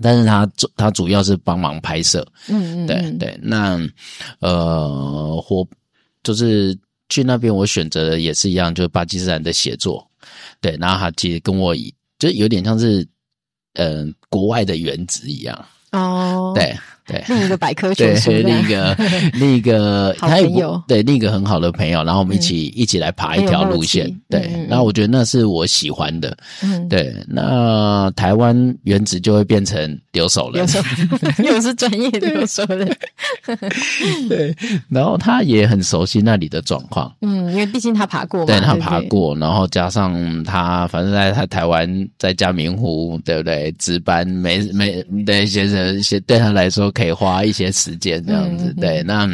[0.00, 3.36] 但是他主他主要是帮忙拍摄，嗯嗯，对对。
[3.42, 3.76] 那
[4.38, 5.66] 呃，伙
[6.22, 10.07] 就是去那边，我选择的也是一样，就是巴基斯坦的写作。
[10.60, 11.74] 对，然后他其实跟我
[12.18, 13.06] 就有点像是，
[13.74, 16.52] 嗯、呃，国外的原子一样哦。
[16.54, 16.76] 对。
[17.08, 18.96] 对， 另一个百科全书，对，另一个
[19.32, 30.66] 另一个 好朋友，对，另一个很好的朋友，然后我们一起、嗯、一起来爬一条路线，对，嗯、然后我觉得那是我喜欢的，嗯，对，那台湾原子就会变成留守人，
[31.42, 32.94] 又是专业留守人，
[34.28, 34.54] 对，
[34.90, 43.72] 然后他也很熟悉那里的状况，嗯，因为毕竟他爬过嘛，对，他爬过，然后加上他反正在他台湾在嘉明湖，对不对？
[43.78, 46.92] 值班没没对先生，先对他来说。
[46.98, 49.24] 可以花一些时间这样子，嗯、对，那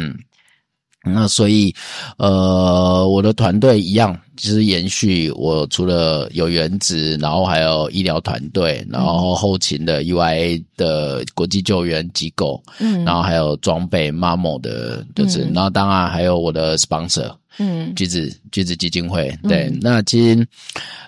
[1.03, 1.73] 那所以，
[2.17, 20.47] 呃，我的团队一样，就是延续我除了有原子，然后还有医疗团队，然后后勤的 UIA 的国际救援机构，嗯，然后还有装备 MAMO 的，就是，嗯、然后当然还有我的 sponsor，嗯，橘子橘子基金会，对，嗯、那其实，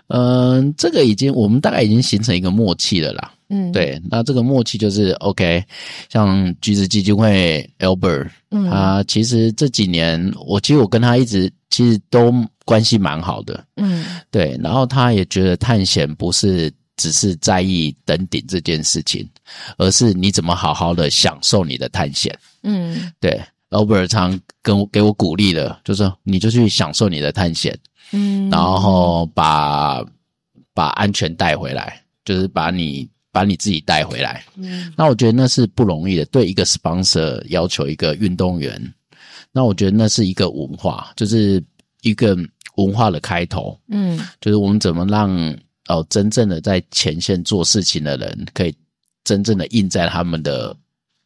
[0.07, 3.31] 嗯、呃，这个已经我们大概已经形成一个默契了啦。
[3.49, 5.63] 嗯，对，那这个默契就是 OK，
[6.09, 12.33] 像橘子基金会 Albert，嗯，他其实这几年，我其实我跟他一直其实都
[12.65, 19.27] 关系蛮好的，嗯，对，然后他也觉得探险不是只是在意登顶这件事情，
[19.77, 22.37] 而是你怎么好好的享受你的探险。
[22.63, 27.77] 嗯，对，Albert 常跟我给我鼓励的，就是你就去享受你的探险，
[28.11, 30.03] 嗯，然后把
[30.73, 34.43] 把安全带回来，就是把你把你自己带回来。
[34.55, 38.81] 嗯，那我觉得那是不容易的，对一个 sponsor 要求一个运动员，
[39.51, 41.63] 那我觉得那是一个文化，就是
[42.01, 42.37] 一个
[42.75, 43.79] 文化的开头。
[43.87, 45.57] 嗯，就是我们怎么让。
[45.89, 48.75] 哦，真正的在前线做事情的人，可以
[49.23, 50.75] 真正的印在他们的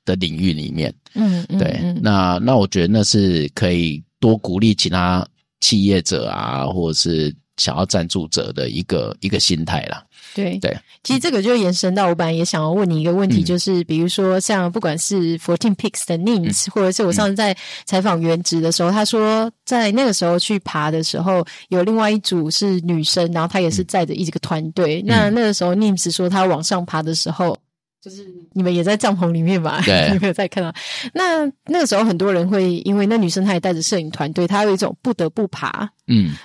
[0.06, 0.94] 的领域里面。
[1.16, 1.82] 嗯，嗯对。
[2.00, 5.28] 那那我觉得那是可以多鼓励其他
[5.62, 10.06] 企业者啊，或者是想要赞助者的一个一个心态啦。
[10.34, 25.02] 对对，其实这个就延伸到我本来也想要问你一个问题，就是比如说像不管是 Fourteen Peaks 的 Nims，或者是我上次在采访原职的时候，他说在那个时候去爬的时候，有另外一组是女生，然后她也是载着一个团队。
[25.06, 27.58] 那那个时候 Nims 说他往上爬的时候，
[28.02, 29.82] 就是你们也在帐篷里面嘛？
[29.82, 30.74] 对， 有没有在看到？
[31.14, 35.90] 那那个时候很多人会因为那女生她也带着摄影团队，她有一种不得不爬。
[36.08, 36.36] 嗯。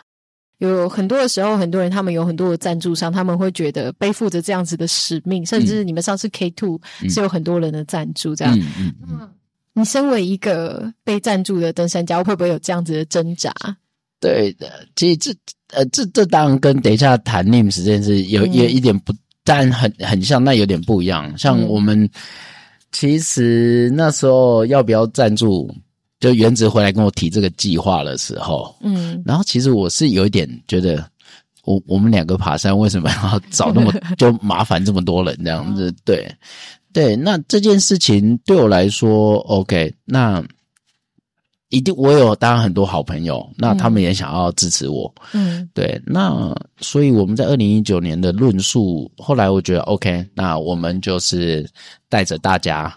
[0.58, 8.58] 有很多的时候，很多人他们有很多的赞助商，他们会觉得背负着这样子的使命，甚至你们上次 K Two 是有很多人的赞助，这样。
[8.58, 9.28] 嗯嗯。
[9.74, 13.52] 你身为一个被赞助的登山家，会不会有这样子的挣扎？
[14.18, 15.30] 对的，其实这
[15.74, 19.12] 呃，这这当然跟等一下谈 Nims 这件事有有一点不，
[19.44, 21.36] 但很很像，那有点不一样。
[21.36, 22.08] 像我们
[22.90, 25.70] 其实那时候要不要赞助？
[26.26, 31.08] 就原子回来跟我提这个计划的时候，嗯，然后其实我是有一点觉得
[31.62, 35.94] 我，我我们两个爬山为什么要找那么 就麻烦这么多人这样子？
[36.04, 36.28] 对，
[36.92, 40.44] 对，那这件事情对我来说，OK，那
[41.68, 51.68] 一定我有当然很多好朋友，那他们也想要支持我，嗯，对，那所以我们在二零一九年的论述，后来我觉得 OK，那我们就是
[52.08, 52.92] 带着大家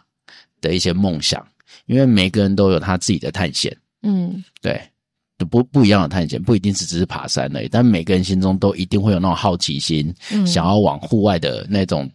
[0.62, 1.46] 的一些梦想。
[1.90, 4.80] 因为每个人都有他自己的探险，嗯，对，
[5.50, 12.08] 不不一样的探险，不一定是只是爬山而已，但每个人心中都一定会有那种好奇心，嗯，想要往户外的那种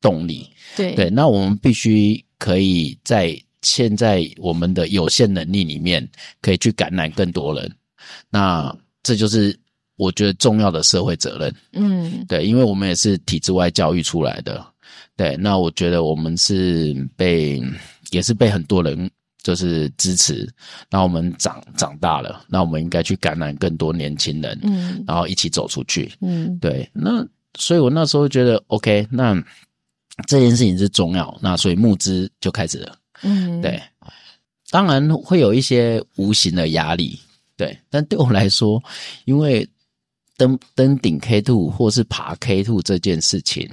[0.00, 1.10] 动力，对对。
[1.10, 6.08] 那我们必须可以在现在我们的有限能力里面，
[6.40, 7.70] 可以去感染更多人。
[8.30, 9.54] 那这就是
[9.96, 14.64] 我觉得重要的社会责任，嗯，对，因为我们也是体制外教育出来的，
[15.16, 15.36] 对。
[15.36, 17.62] 那我觉得我们是被，
[18.10, 19.10] 也是被很多人。
[19.42, 20.48] 就是支持，
[20.90, 26.88] 那我们长长大了，那我们应该去感染更多年轻人，嗯，然后一起走出去，嗯，对。
[26.92, 27.26] 那
[27.58, 29.34] 所以我那时候觉得，OK，那
[30.26, 33.80] 这件事情是重要，那所以募资就开始了，嗯，对。
[34.70, 37.18] 当然会有一些无形的压力，
[37.56, 38.82] 对，但对我来说，
[39.24, 39.66] 因为
[40.36, 43.66] 登登顶 K two 或是爬 K two 这件事情，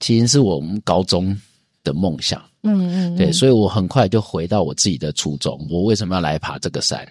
[0.00, 1.38] 其实是我们高中
[1.86, 2.42] 的梦想。
[2.62, 7.06] 嗯嗯，嗯，对，所以我很快就回到我自己的初衷，我为什么要来爬这个山？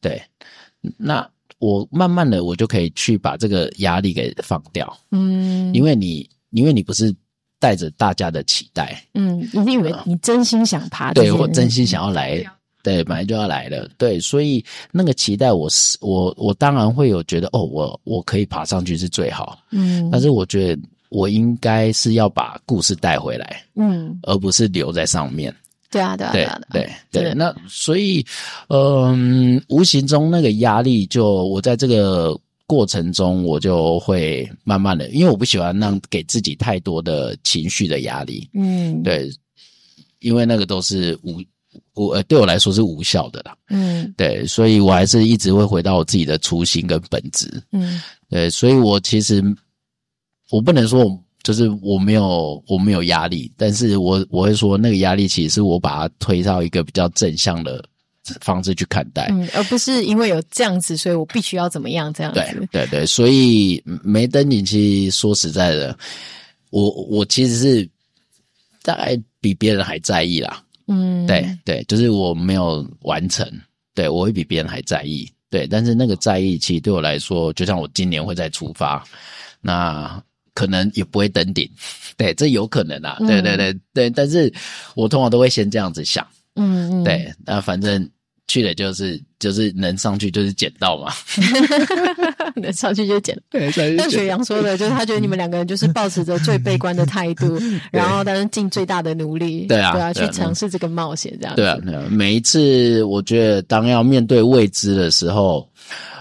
[0.00, 0.20] 对，
[0.96, 1.24] 那
[1.60, 4.92] 我慢慢的，我就可以去把这个压力给放掉。
[5.12, 7.14] 嗯，因为你，因为你不是
[7.60, 11.12] 带着大家的期待，嗯，你以为你真心想爬？
[11.12, 12.50] 对，我真心想要来，嗯、
[12.82, 20.82] 对，本来就要来了，对，所以那个期待我，我是我，我当然会有觉得，哦，我我可以爬上去是最好，嗯，但是我觉得。
[21.10, 25.54] 我应该是要把故事带回来，嗯，而不是留在上面。
[25.90, 27.34] 对啊，对啊，对啊，对对对。
[27.34, 28.24] 那所以，
[28.68, 39.28] 嗯，无形中那个压力，就我在这个过程中，我就会慢慢的，因为我不喜欢让给自己太多的情绪的压力，嗯，对，
[40.20, 41.42] 因为那个都是无
[41.94, 49.42] 我呃，对我来说是无效的啦，嗯，对，所以我还是一直会回到我自己的初心跟本质，嗯，对，所以我其实。
[50.50, 51.06] 我不能说，
[51.42, 57.82] 就是我没有我没有压力，但是我我会说，那个压力其实是我把它推到一个比较正向的
[58.40, 62.40] 方式去看待，嗯，而不是因为有这样子，所以我必须要怎么样这样子。
[62.40, 65.96] 对对对，所以没登顶，其实说实在的，
[66.70, 67.88] 我我其实是
[68.82, 73.48] 大概比别人还在意啦，嗯，对对，就是我没有完成，
[73.94, 79.02] 对，我会比别人还在意，对，但是那个在意，其实对我来说，就像我今年会再出发，
[79.60, 80.22] 那。
[80.54, 81.68] 可能也不会登顶，
[82.16, 84.52] 对，这有可能啊，嗯、对对对对，但是
[84.94, 88.08] 我通常都会先这样子想，嗯嗯，对，那反正
[88.48, 91.12] 去了就是就是能上去就是捡到嘛，
[92.56, 93.40] 能上去就捡。
[93.48, 97.56] 对，像雪阳说的，就是他觉得你们两个人就是保持着最悲观的态度，
[97.92, 101.62] 然后但是尽最大的努力，对啊，对啊，去尝试这个冒险，这样子。
[101.62, 102.02] 对啊，对啊。
[102.10, 105.68] 每一次我觉得当要面对未知的时候，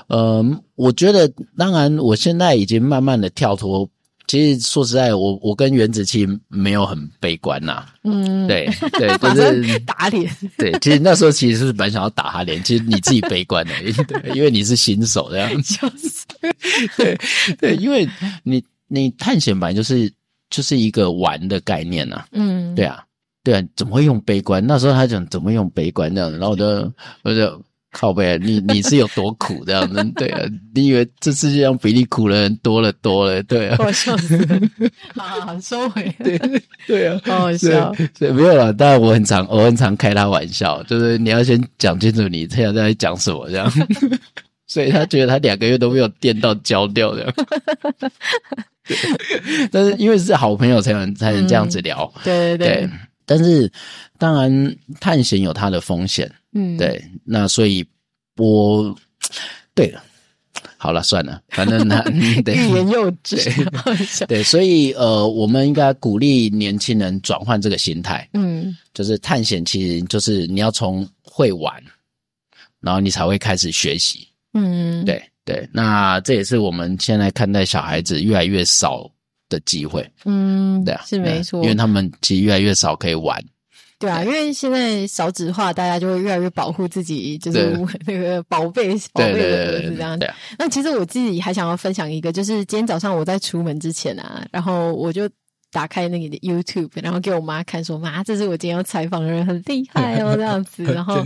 [0.09, 3.89] 嗯、呃，我觉得当然我现在已经慢慢的跳脱。
[4.29, 7.83] 其实说实在，我我跟原子期没有很悲观呐。
[8.03, 10.31] 嗯，对 对， 就是打脸。
[10.55, 13.73] 对，其实那时候其实是蛮想要打他脸，其实你自己悲观的，
[14.03, 15.77] 对，因为你是新手这样子。
[15.77, 17.17] 就是，对
[17.59, 18.07] 对，因为
[18.43, 20.11] 你你探险本来就是
[20.51, 22.23] 就是一个玩的概念呐。
[22.31, 23.03] 嗯，对啊，
[23.43, 24.63] 对啊，怎么会用悲观？
[24.63, 27.59] 那时候他讲怎么会用悲观这样子，然后我就我就。
[27.91, 30.03] 靠北，你你是有多苦这样子？
[30.15, 30.41] 对啊，
[30.75, 33.41] 你以为这世界上比你苦的人多了多了？
[33.43, 34.59] 对啊，我笑死了，
[35.17, 36.03] 好好收回。
[36.23, 36.37] 对
[36.85, 37.91] 对啊，好好笑。
[38.17, 38.71] 对，没有了。
[38.71, 43.71] 当然，我很常我很常开他玩笑，就是你要先讲清楚你现在在讲什么这样。
[44.67, 47.33] 所以他觉得他两个月都没有电到焦掉这样。
[49.71, 52.11] 但是因为是好朋友才能才能这样子聊。
[52.17, 52.89] 嗯、对对对，对。
[53.29, 53.71] 但是
[54.17, 56.29] 当然，探险有它的风险。
[56.51, 57.85] 嗯，对，那所以
[58.37, 58.97] 我，
[59.75, 60.03] 对了，
[60.77, 63.37] 好了，算了，反正他 欲言又止，
[64.27, 71.71] 对，所以呃，我们应该鼓励年轻人转换这个心态，嗯，就是探险其实就是你要从会玩，
[72.79, 79.07] 然后你才会开始学习，嗯，对对，那这也是我们现在看待小孩子越来越少
[79.49, 83.43] 的机会，嗯，对啊，是没错，因为他们其实越来越少可以玩。
[83.97, 90.17] 对啊，因为现在少子化，大家就会越来越保护自己，就是那个宝贝宝贝的儿子这样。
[90.17, 95.29] 对，那其实我自己还想要分享一个，就是今天早上我在出门之前啊，然后我就。
[95.71, 100.83] 打开那个 YouTube，然后给我妈看，说：“妈，这是我今天要采访的人，很厉害哦，这样子。
[100.91, 101.23] ”然后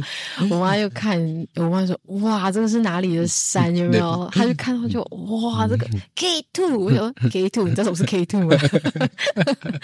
[0.50, 1.18] 我妈又看，
[1.56, 3.74] 我妈说：“哇，这个是哪里的山？
[3.76, 8.58] 有没有？” 她就看到就：“哇，这个 K two，我说 K two，你知道什么是 K two 吗？”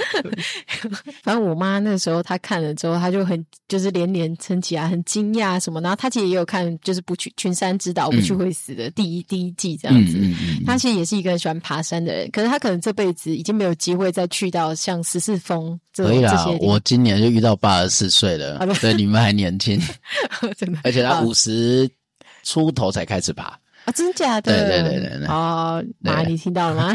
[1.24, 5.80] 反正我妈那时候她看了之后，她就很就是连连撑起来，很惊讶什么。
[5.80, 10.20] 然后她其实也有看，就是不去群山之岛不去会死的第一第一季这样子。
[10.66, 14.49] 她其实也是一个很喜欢爬山的人，可是她可能这辈子已经没有机会再去。
[14.50, 19.80] 遇到像十四峰这种，可以啦，我今年就遇到八十四岁了，对，你们还年轻，
[20.58, 21.88] 真的，而且他五十
[22.42, 23.56] 出头才开始爬。
[23.90, 24.68] 啊，真假的？
[24.68, 25.28] 对对对对对。
[25.28, 26.94] 哦，妈，你听到了吗？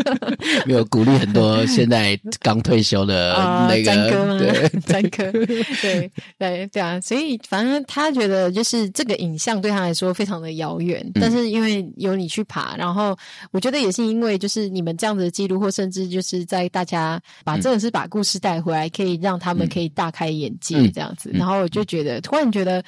[0.66, 3.34] 没有鼓励很多现在刚退休的
[3.68, 4.38] 那个詹哥吗？
[4.38, 7.00] 对， 詹哥，对对对啊！
[7.00, 13.16] 所以反正他觉得就是这个影像对他来说非常的遥远，但是因为有你去爬，然后
[13.50, 21.30] 我觉得也是因为就是你们这样子的记录，或甚至就是在大家把真的是把故事带回来，可以让他们可以大开眼界这样子。
[21.32, 22.82] 然后我就觉得突然觉得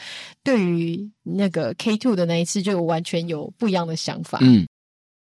[0.49, 1.11] 对于。
[1.31, 4.39] 那个 K two 的那一次就完全有不一样的想法。
[4.41, 4.67] 嗯，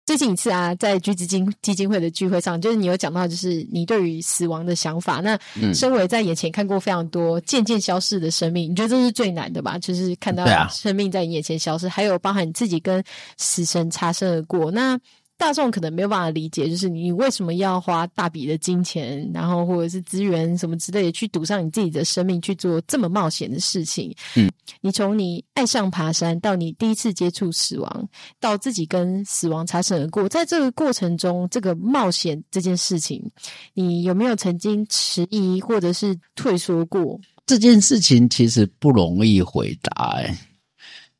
[0.06, 5.20] 最近一次啊，在橘子基金基金会的聚会上，就是你有讲到，就是你对于死亡的想法。
[5.20, 5.38] 那
[5.74, 9.78] 身为在眼前看过非常多渐渐消逝的生命，你觉得这是最难的吧？
[9.78, 13.04] 就是看到生命在你眼前消失，还有包含你自己跟
[13.36, 14.70] 死神擦身而过。
[14.70, 14.98] 那
[15.40, 24.14] 大众可能没有办法理解，就是你为什么要花大笔的金钱，然后或者是资源什么之类的，去赌上你自己的生命去做这么冒险的事情。
[24.36, 33.24] 嗯，你从你爱上爬山，到你第一次接触死亡，到自己跟死亡擦身而过，在这个过程中，这个冒险这件事情，
[33.72, 37.18] 你有没有曾经迟疑或者是退缩过？
[37.46, 40.36] 这件事情其实不容易回答，欸，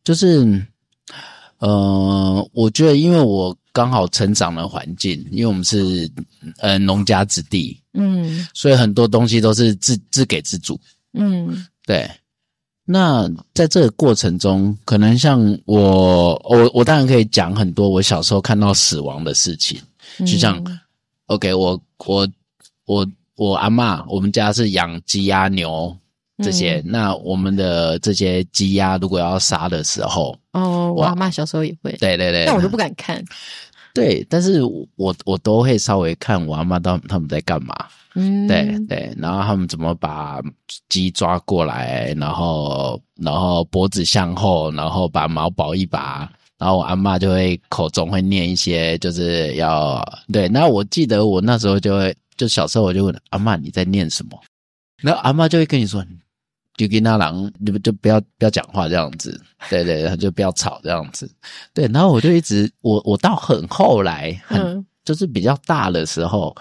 [0.05, 0.67] 就是，
[1.61, 3.57] 呃，我觉得因为我。
[3.73, 6.11] 刚好成长的环境，因为我们是
[6.59, 10.77] 呃农家子弟，嗯，所以很多东西都是自自给自足，
[11.13, 12.11] 嗯，对。
[12.85, 19.81] 那在这个过程中，可能像我，我我当然可以讲很多我小时候看到死亡的事情，
[20.19, 20.81] 就像、嗯、
[21.27, 22.29] OK，我我
[22.87, 23.07] 我
[23.37, 25.97] 我阿嬷，我们家是养鸡鸭牛
[26.43, 30.37] 这些，嗯、那我们的这些鸡鸭如果要杀的时候。
[30.53, 33.25] 哦，我阿妈小时候也会，对对对，但我都不敢看。
[33.95, 34.63] 对，但是
[34.97, 37.75] 我我都会稍微看我阿妈他他们在干嘛。
[38.15, 40.41] 嗯，对对，然后他们怎么把
[40.89, 50.49] 鸡抓过来，然后然后脖子向后，然后把毛拔一拔，然后我阿妈就会口中会念一些，就是要对。
[50.49, 54.41] 那我记得我那时候就会，就小时候我就问阿妈你在念什么，
[55.03, 56.05] 然后阿妈就会跟你说。
[56.77, 61.31] 就跟那狼，就就不要不要讲话这样子，对对，然 后就不要吵这样子，
[61.75, 61.87] 对。
[61.89, 66.57] 然后我就一直，我我到很后来，很、嗯、就是比较大的时候，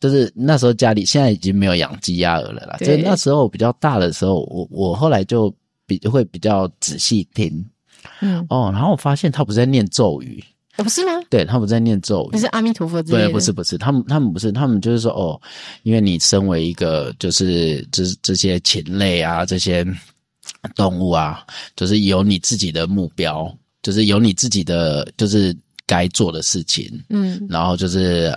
[0.00, 2.76] 就是那时候家里现在已经没有养鸡鸭鹅了啦。
[2.78, 5.54] 对就那时候比较大的时候，我我后来就
[5.86, 7.64] 比会比较仔细听，
[8.20, 10.42] 嗯哦，然后我发现他不是在念咒语。
[10.84, 11.20] 不是吗？
[11.28, 13.24] 对，他们在念咒语，不是阿弥陀佛之类的。
[13.26, 15.40] 对，不是不是，他们他们不是，他们就是说哦，
[15.82, 19.84] 因为你身为一个就是这这些禽类啊，这些
[20.76, 23.52] 动物啊，就是有你自己的目标，
[23.82, 28.32] 就是有你自己的就是该做的事情，嗯，然后就是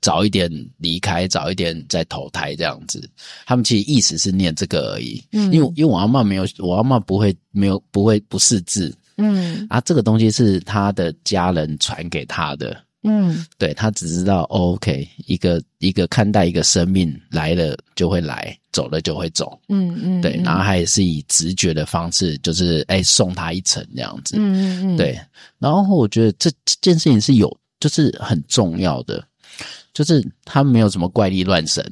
[0.00, 3.08] 早一点离开，早一点再投胎这样子。
[3.46, 5.20] 他们其实意思是念这个而已。
[5.32, 8.94] 嗯，因为因为我阿嬷没有，我阿嬷不会没有不会不识字。
[9.20, 12.76] 嗯，啊，这个东西是他的家人传给他的。
[13.02, 19.58] 嗯，对，他只知道，哦，OK，一个一个看待一个生命来了就会来，走了就会走。
[19.70, 24.36] 嗯嗯，对，然后他也是以直觉的方式，就是哎送他一程这样子。
[24.38, 25.18] 嗯嗯嗯，对。
[25.58, 29.24] 然后我觉得这这件事情是有，就是很重要的，
[29.94, 31.82] 就是他没有什么怪力乱神，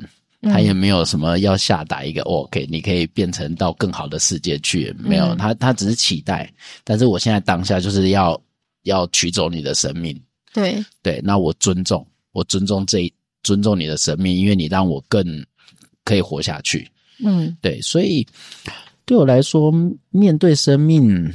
[0.43, 6.53] 他也没有什么要下达一个 OK，你可以变成到更好的世界去，没有，他他只是期待。
[6.85, 8.41] 但是我现在当下就是要
[8.85, 10.19] 要取走你的生命。
[10.55, 13.13] 对对，那我尊重，我尊重这一
[13.43, 15.25] 尊重你的生命，因为你让我更
[16.05, 16.89] 可以活下去。
[17.25, 18.27] 嗯，对，所以
[19.05, 19.73] 对我来说，
[20.11, 21.33] 面对生命，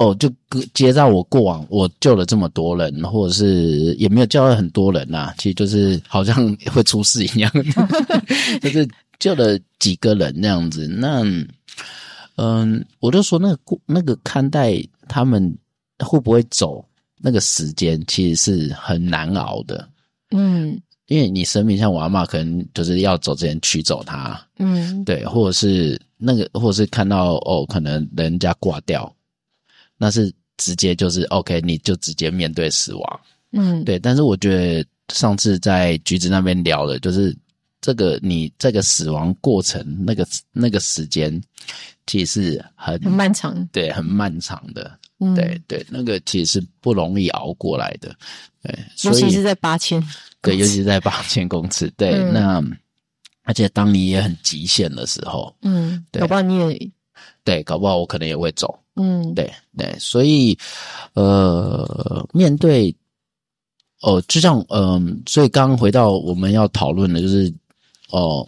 [0.00, 0.28] 哦，就
[0.74, 7.52] 接到我过往，我救了这么多人，或者是也没有救了很多人呐、啊，其实就是好像会出事一样，
[8.60, 8.88] 就是
[9.18, 10.88] 救了几个人那样子。
[10.88, 11.22] 那
[12.36, 15.56] 嗯，我就说那个过那个看待他们
[15.98, 16.84] 会不会走。
[17.22, 19.86] 那个时间其实是很难熬的，
[20.30, 29.14] 嗯，因为你生命像我阿嬷，可能就是要走之前取走他，嗯，对，或者是那个，或者是看到哦，可能人家挂掉，
[30.02, 33.20] 那是直接就是 OK，你就直接面对死亡，
[33.52, 33.98] 嗯，对。
[33.98, 37.36] 但是我觉得上次在橘子那边聊的，就是
[37.82, 41.38] 这个你这个死亡过程那个那个时间，
[42.06, 44.98] 其实是很很漫长，对，很漫长的。
[45.22, 48.08] 嗯、对对，那个其实是不容易熬过来的，
[48.62, 50.02] 对，尤其是在八千，
[50.40, 52.64] 对，尤其是在八千公尺，对，嗯、那
[53.42, 56.90] 而且当你也很极限的时候，嗯，对，搞不好你也，
[57.44, 60.56] 对，搞不好我可能也会走，嗯，对对，所以
[61.14, 62.94] 呃，面对
[64.02, 67.52] 哦，就像嗯、呃，所以刚刚回到我们要讨论的就是
[68.10, 68.46] 哦、呃，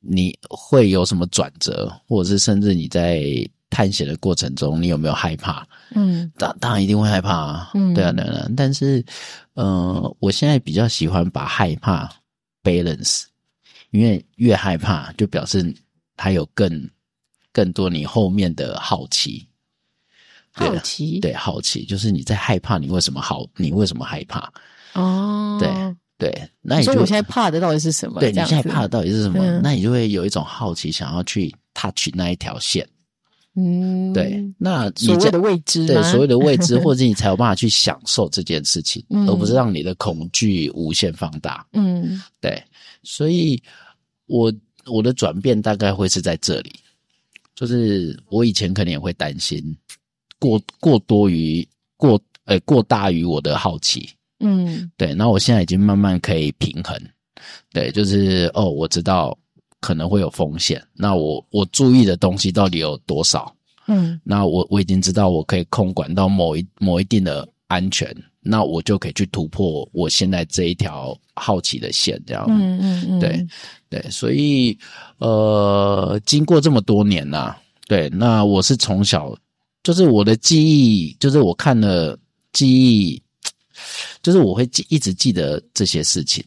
[0.00, 3.22] 你会有什么转折，或者是甚至你在。
[3.68, 5.66] 探险的过程中，你有没有害怕？
[5.90, 7.70] 嗯，当当然一定会害怕啊。
[7.74, 8.48] 嗯，对啊，对啊。
[8.56, 9.04] 但是，
[9.54, 12.08] 呃，我现在比较喜欢把害怕
[12.62, 13.24] balance，
[13.90, 15.74] 因为越害怕，就表示
[16.16, 16.88] 他有更
[17.52, 19.44] 更多你后面的好奇。
[20.56, 23.46] 好奇，对，好奇就是你在害怕，你为什么好？
[23.56, 24.50] 你为什么害怕？
[24.94, 25.68] 哦，对
[26.16, 26.50] 对。
[26.62, 28.20] 那你就所以我现在怕的到底是什么？
[28.20, 29.38] 对，你现在怕的到底是什么？
[29.38, 32.88] 嗯，那你就会有一种好奇，想要去 touch 那一条线。
[33.58, 41.66] 嗯，对，那你所谓的未知，对，所谓的未知， 或者你才有办法去享受这件事情，嗯、而不是让你的恐惧无限放大。
[41.72, 42.62] 嗯，对，
[43.02, 43.62] 所以
[44.26, 44.52] 我
[44.86, 46.72] 我的转变大概会是在这里，
[47.54, 49.74] 就是我以前可能也会担心
[50.48, 51.66] 过过多于
[51.96, 54.08] 过呃过大于我的好奇。
[54.40, 56.96] 嗯，对，那我现在已经慢慢可以平衡。
[57.72, 59.36] 对，就是哦，我知道。
[59.78, 63.54] 可能会有风险，那我我注意的东西到底有多少？
[63.86, 72.46] 嗯，那我我已经知道我可以控管到某一某一定的安全，那我就可以去突破我现在这一条好奇的线，这样。
[72.48, 73.46] 嗯嗯嗯，对
[73.88, 74.76] 对，所以
[75.18, 79.36] 呃，经过这么多年呐、啊，对，那我是从小
[79.86, 82.18] 就是我的记忆，就是我看了
[82.52, 83.22] 记忆，
[84.20, 86.44] 就是我会记一直记得这些事情。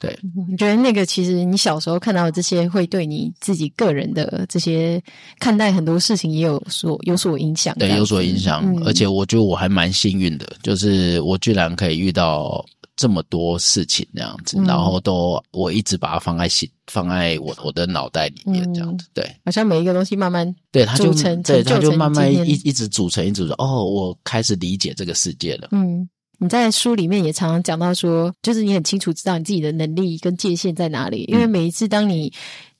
[0.00, 5.00] 对，你觉得那个其实你小时候看到的这些，会对你自己个人的这些
[5.38, 7.72] 看待很多事情也有所有所影响。
[7.78, 8.64] 对，有所影响。
[8.66, 12.66] 嗯、而且我觉得我还蛮幸运的，就是我居然可以遇到
[12.96, 19.06] 这么多事情那样子，嗯、然后都我一直把它放在心，放在我我的脑袋里面这样子。
[19.12, 23.56] 对，好像每一个东西慢慢对它就对它就慢慢一一直组成，一直组成。
[23.58, 25.68] 哦，我开始理解这个世界了。
[25.72, 26.08] 嗯。
[26.38, 32.30] 你在书里面也常常讲到说，就是你很清楚知道你自己的能力跟界限在哪里，因为每一次当你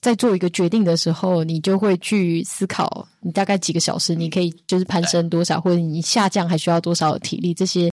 [0.03, 7.91] 在做一个决定的时候，你就会去思考，你大概几个小时你可以就是攀升多少，或者你下降还需要多少体力这些。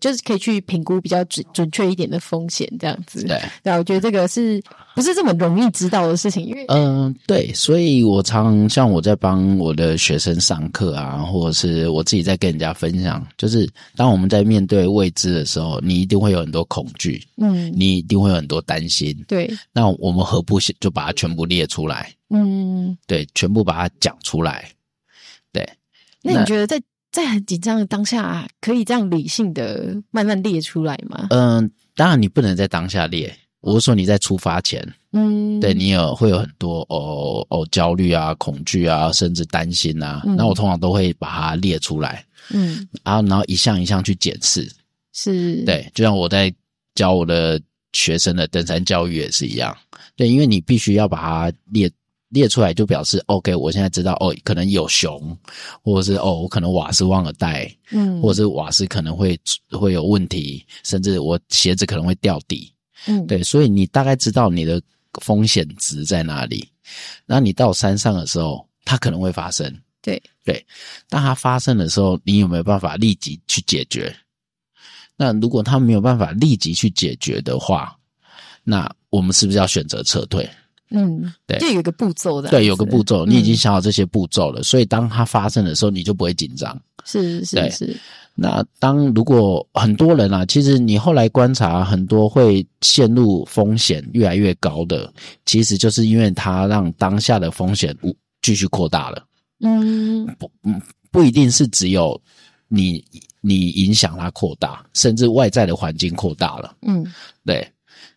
[0.00, 3.22] 就是可以去评估比较准准确一点的风险，这样子。
[3.24, 4.62] 对，对，我觉得这个是
[4.94, 6.44] 不是这么容易知道的事情？
[6.44, 19.50] 因为嗯、呃，对，所以我常像我在帮我的学生上课啊，或者是我自己在跟人家分享，就是当我们在面对未知的时候，你一定会有很多恐惧，嗯，你一定会有很多担心，对。
[19.72, 22.12] 那我们何不就把它全部列出来？
[22.30, 24.68] 嗯，对，全部把它讲出来。
[25.52, 25.68] 对。
[26.22, 26.80] 那你觉得在？
[27.10, 31.26] 在很紧张的当下，可以这样理性的慢慢列出来吗？
[31.30, 33.34] 嗯，当然你不能在当下列。
[33.60, 34.80] 我是说你在出发前，
[35.12, 40.22] 嗯，对你有会有很多哦哦焦虑啊、恐惧啊，甚至担心啊。
[40.24, 44.70] 那、嗯、我通常都会把它列出来，嗯，然后然后一项一项去检视，
[45.12, 46.54] 是，对，就像我在
[46.94, 47.60] 教我的
[47.92, 49.76] 学生的登山教育也是一样，
[50.14, 51.90] 对，因为你必须要把它列
[52.28, 55.36] 列出来，就表示 OK，我现在知道哦，可能有熊，
[55.82, 59.38] 或者是哦，我可能瓦斯忘了带，嗯，或者是瓦斯可能会
[59.70, 62.72] 会有问题，甚至我鞋子可能会掉底，
[63.06, 64.80] 嗯，对，所以你大概知道你的
[65.22, 66.68] 风险值在哪里，
[67.26, 70.64] 然后你到山上的时候，它可能会发生，对对，
[71.08, 74.14] 当它发生的时候，你有没有办法立即去解决？
[75.20, 77.98] 那如果他没有办法立即去解决的话，
[78.62, 80.48] 那我们是不是要选择撤退？
[80.90, 86.80] 嗯，对，就有一个步骤的，对，有个步骤，你已经想好这些步骤了，嗯、所以当它发生的时候，你就不会紧张。
[87.04, 87.96] 是是是。
[88.34, 95.12] 那当如果很多人啊，其实你后来观察，很多会陷入风险越来越高的，
[95.44, 97.96] 其实就是因为他让当下的风险
[98.42, 99.24] 继续扩大了。
[99.60, 100.80] 嗯，不，嗯，
[101.10, 102.20] 不一定是只有
[102.68, 103.04] 你。
[103.40, 106.74] 你影响它扩大，甚至外在的环境扩大了。
[106.82, 107.06] 嗯，
[107.46, 107.66] 对，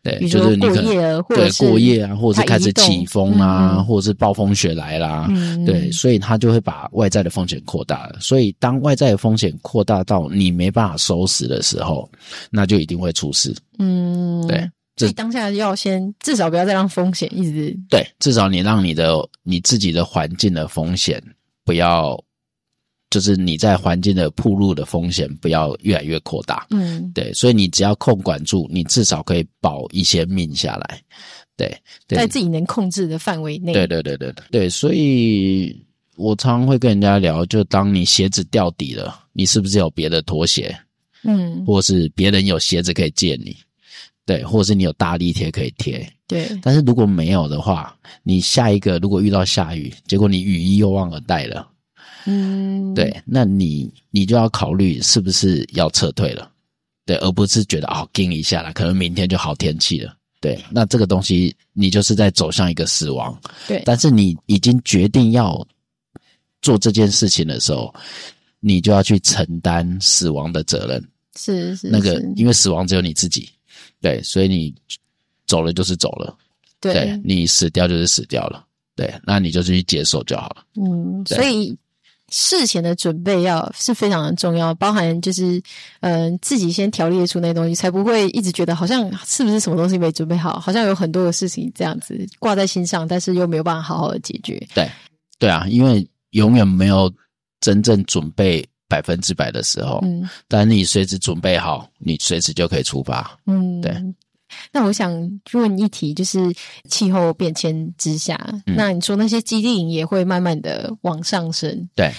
[0.04, 5.28] 对，就是你可能对过夜啊，或者是开始起风啊，嗯、或者是暴风雪来啦。
[5.30, 8.18] 嗯，对，所以它就会把外在的风险扩大了。
[8.20, 12.10] 所以当外在的风险扩大到你没办法收拾的时候，
[12.50, 13.56] 那就一定会出事。
[13.78, 21.22] 嗯，对，所以当下要先至少不要再让风险一直对，至少你让你的你自己的环境的风险
[21.64, 22.20] 不要。
[23.12, 31.02] 就是你在环境的铺路的风险不要越来越扩大，嗯，对，所以你只要控管住，你至少可以保一些命下来，
[31.58, 35.78] 对，对在自己能控制的范围内，对对对对对，所以
[36.16, 40.74] 我常常会跟人家聊，就当你鞋子掉底了，你是不是有别的拖鞋？
[41.24, 43.56] 嗯，或是别人有鞋子可以借你，
[44.26, 47.94] 对，或是你有大力贴可以贴，对，但是如果没有的话，
[48.24, 51.68] 你下一个如果遇到下雨，结果你雨衣又忘了带了。
[52.26, 56.52] 嗯，对，那你你就要考虑是不是要撤退了，
[57.06, 63.36] 对，而不是觉得哦，盯一下了，可能明天就好天气了，对，那这个东西你就是在走向一个死亡，
[63.68, 65.66] 对，但是你已经决定要
[66.62, 67.94] 做这件事情的时候，
[68.60, 71.04] 你就要去承担死亡的责任，
[71.36, 73.50] 是是，是，那个因为死亡只有你自己，
[74.00, 74.74] 对，所以你
[75.48, 76.38] 走了就是走了，
[76.80, 78.64] 对，对，你死掉就是死掉了，
[78.96, 81.76] 对，那你就去接受就好了，嗯，所以。
[82.32, 85.62] 事前的准备要是非常的重要，包含就是，
[86.00, 94.58] 嗯、呃，自己先条列出那些东西，才不会一直觉得好像是不是什么东西没准备好，好像有很多的事情这样子挂在心上，但是又没有办法好好的解决。
[94.74, 94.90] 对，
[95.38, 97.12] 对啊，因为永远没有
[97.60, 103.38] 真正准备百分之百的时候，嗯，但你随时准备好，你随时就可以出发。
[103.46, 103.92] 嗯，对。
[104.72, 105.12] 那我想
[105.54, 106.40] 问一题，就是
[106.90, 108.36] 气候变迁之下，
[108.66, 112.12] 嗯、那你说那些基地营也会慢慢的往上升，对，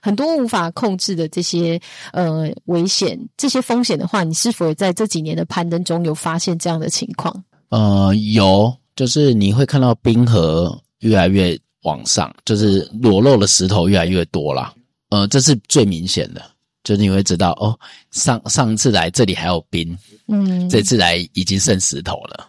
[0.00, 1.80] 很多无法控制的这些
[2.12, 7.44] 呃危险、这些风险的话，你是否在这几年的攀登中有发现这样的情况？
[7.70, 14.72] 呃，有，就是你会看到冰河越来越往上，就是裸露的石头越来越多啦。
[15.10, 16.42] 呃，这是最明显的。
[16.84, 17.76] 就是你会知道哦，
[18.12, 22.48] 上上次来这里还有冰，嗯，这次来已经剩石头了。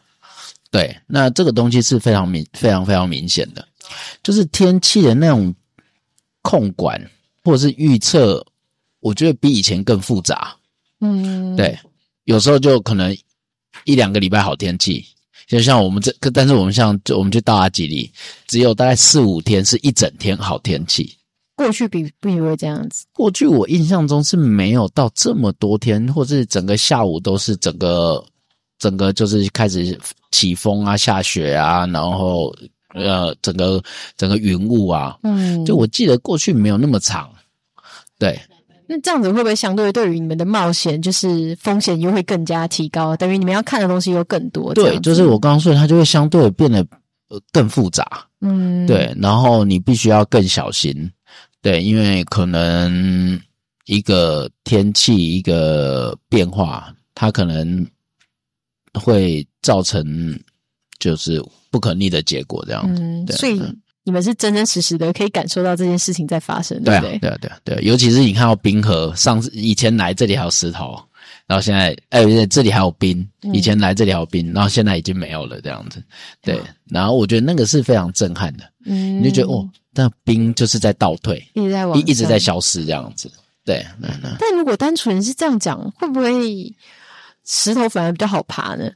[0.70, 3.66] 对，那这个东西是非常明、非常非常明显的，
[4.22, 5.56] 就是天气的那种
[6.42, 7.02] 控管
[7.46, 8.46] 或者是预测，
[9.00, 10.54] 我觉得比以前更复杂。
[11.00, 11.80] 嗯，对，
[12.26, 13.18] 有时候就可能
[13.86, 15.06] 一两个礼拜好天气，
[15.48, 18.12] 就像我们这，但是我们像就我们去到阿吉里，
[18.46, 21.16] 只有大概四五天是一整天好天气。
[21.56, 23.06] 过去比比会这样子。
[23.14, 28.24] 过去我印象中是没有到这么多天，或是整个下午都是整个
[28.78, 29.97] 整个就是开始
[30.32, 32.53] 起风啊、下雪啊，然后
[32.93, 33.82] 呃整个
[34.18, 37.30] 整个云雾啊，嗯，就我记得过去没有那么长。
[38.20, 38.39] 对，
[38.88, 43.16] 那这样子会不会相对对于你们的冒险，就是风险又会更加提高？
[43.16, 44.74] 等于你们要看的东西又更多。
[44.74, 46.86] 对，就是我刚刚说的，它就会相对变得
[47.51, 48.06] 更复杂。
[48.41, 51.12] 嗯，对，然后你必须要更小心。
[51.66, 53.41] 对，因为可能
[53.88, 57.84] 一个天气一个变化，它可能
[58.93, 60.39] 会造成
[60.99, 63.01] 就是不可逆的结果，这样子。
[63.01, 63.59] 嗯，所以
[64.03, 67.18] 你们是真真实实的可以感受到这件事情在发生，对不对？
[67.18, 70.95] 对啊，对啊，对啊，尤其是你看到冰河，上次以前来这里还有石头，
[71.47, 75.99] 然后现在哎，这里还有冰，以前来这里还有冰，然后现在已经没有了，这样子。
[76.43, 76.61] 对，
[76.91, 79.68] 然后我觉得那个是非常震撼的，嗯，你就觉得哦。
[79.96, 83.32] 那冰就是在倒退，一直在往，一直在消失这样子。
[83.64, 84.30] 对，对，对。
[84.39, 86.76] 但如果单纯是这样讲，会不会
[87.46, 88.91] 石头反而比较好爬呢？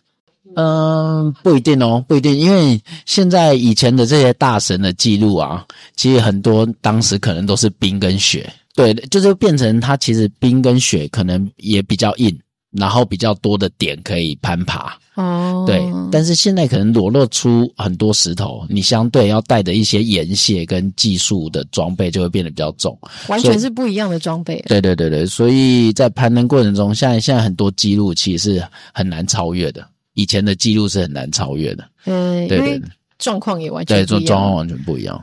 [0.55, 8.51] 嗯，不一定哦，不一定，因为现在以前的这些大神的记录啊，其实很多当时可能都是冰跟雪。
[8.75, 12.39] 对，就是变成它其实冰跟雪可能也比较硬，
[12.71, 14.97] 然后比较多的点可以攀爬。
[15.15, 22.97] 哦，对，但是现在可能裸露出很多石头，你相对要带的一些岩屑跟技术的装备就会变得比较重，
[23.27, 24.63] 完全是不一样的装备。
[24.67, 28.63] 对对对对，所以在攀登过程中，现在现在很多记录其实是
[28.93, 31.83] 很难超越的，以前的记录是很难超越的。
[32.05, 32.81] 嗯，对对，
[33.17, 35.21] 状况也完全对，状状况完全不一样。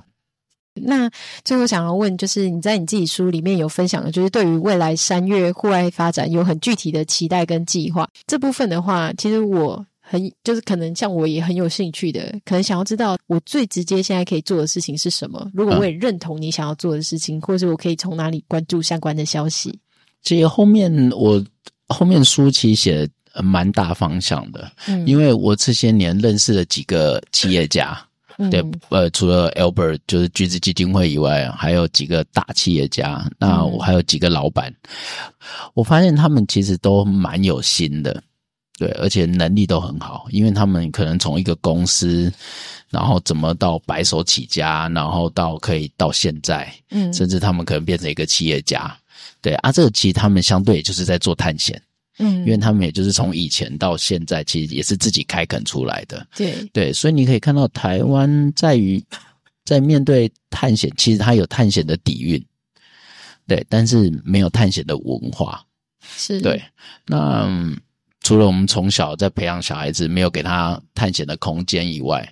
[0.76, 1.10] 那
[1.44, 8.08] 最后想要问，就是你在你自己书里面有分享的，就是对于未来三月户外发展有很具体的期待跟计划。
[8.26, 15.50] 这部分的话，其实我很就是可能像我也很有兴趣的，可能想要知道我最直接现在可以做的事情是什么。
[15.52, 19.76] 如果我也认同你想要做的事情，嗯、或者我可以从哪里关注相关的消息。
[20.22, 21.44] 其实后面我
[21.88, 28.05] 后面书其实写的蛮大方向的，嗯，因为我这些年认识了几个企业家。
[28.50, 34.70] 对，呃，除了 Albert 就是橘子基金会以外，还有几个大企业家，那我还有几个老板，
[35.72, 38.22] 我发现他们其实都蛮有心的，
[38.78, 42.30] 对，而且能力都很好，因为他们可能从一个公司，
[42.90, 48.94] 然后怎么到白手起家，然后到可以到现在，嗯，甚至他们可能变成一个企业家，
[49.40, 51.80] 对啊，这个其实他们相对就是在做探险。
[52.18, 56.26] 嗯，因为他们也就是从以前到现在，其实也是自己开垦出来的。
[56.34, 59.02] 对对，所以你可以看到台湾在于
[59.64, 62.42] 在面对探险，其实它有探险的底蕴，
[63.46, 65.62] 对，但是没有探险的文化。
[66.00, 66.62] 是，对。
[67.04, 67.48] 那
[68.22, 72.26] 除了我们从小在培养小孩子，没有给他探险的空间以外，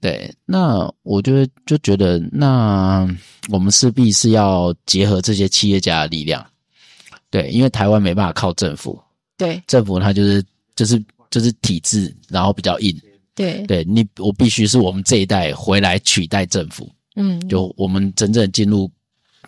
[0.00, 3.08] 对，那我觉得就觉得，那
[3.48, 6.44] 我们势必是要结合这些企业家的力量。
[7.30, 9.00] 对，因为台湾没办法靠政府。
[9.42, 10.44] 对，政府它就是
[10.76, 12.96] 就是就是体制，然后比较硬。
[13.34, 16.88] 对，对你我必须是我们这一代回来取代政府。
[17.16, 18.90] 嗯，就我们真正进入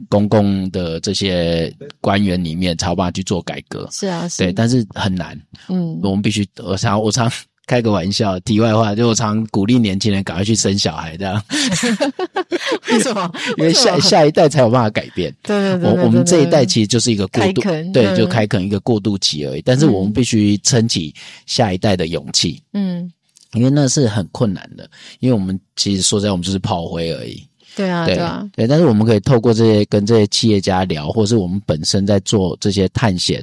[0.08, 3.88] 公共的这些官员里面，才有办法去做改革。
[3.92, 4.38] 是啊，是。
[4.42, 5.40] 对，但是很难。
[5.68, 7.30] 嗯，我们必须，我常我常。
[7.66, 11.42] 开个玩笑，题外话，就我常鼓励年轻人赶快去生小孩，这样。
[12.92, 13.32] 为什么？
[13.56, 15.34] 因为下下一代才有办法改变。
[15.42, 17.62] 对对对，我我们这一代其实就是一个过渡，
[17.92, 19.62] 对，就开垦一个过渡期而已。
[19.62, 21.14] 但是我们必须撑起
[21.46, 22.62] 下一代的勇气。
[22.74, 23.10] 嗯，
[23.54, 24.88] 因为那是很困难的，
[25.20, 27.42] 因为我们其实说在我们就是炮灰而已。
[27.74, 28.66] 对啊，对啊，对。
[28.66, 33.42] 但是我们可以透过这些跟这些企业家聊，或是我们本身在做这些探险，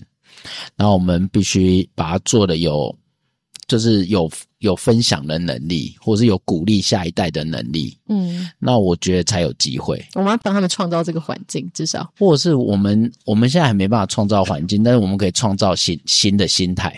[0.76, 2.96] 然后我们必须把它做的有。
[3.72, 10.06] 就是有有分享的能力，或是有鼓励下一代的能力，嗯，那我觉得才有机会。
[10.14, 16.94] 我们要帮他们创造这个环境，至少，或者是我们我们现在还没办法创造环境，但是我们可以创造新新的心态，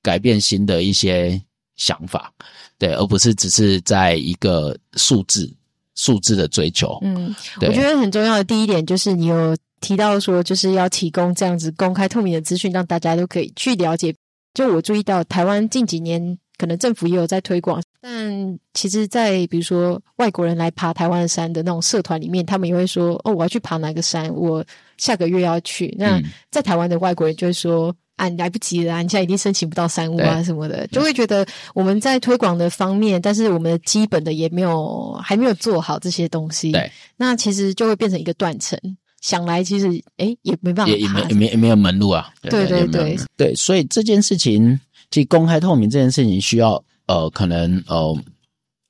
[0.00, 1.38] 改变新的一些
[1.76, 2.32] 想法，
[2.78, 5.52] 对，而不是只是在一个数字
[5.96, 6.98] 数字的追求。
[7.02, 14.14] 嗯，我觉得很重要的第一点就是你有提到说，就是要提供这样子公开透明的资讯，让大家都可以去了解。
[14.54, 24.64] 就我注意到，台湾近几年可能政府也有在推广，但其实，在比如说外国人来爬台湾山的那种社团里面，他们也会说：“哦，我要去爬哪个山，我
[24.96, 26.20] 下个月要去。”那
[26.50, 36.72] 在台湾的外国人就会说：“啊，你来不及了，你现在一定申请不到山屋啊什么的。”就会觉得我们在推广的方面，但是我们的基本的也没有还没有做好这些东西。
[36.72, 38.78] 对，那其实就会变成一个断层。
[39.20, 42.32] 想来其实诶也没办法，也也没也没也没有门路啊。
[42.42, 44.78] 对对对对，所以这件事情，
[45.10, 48.18] 其实公开透明这件事情需要呃可能呃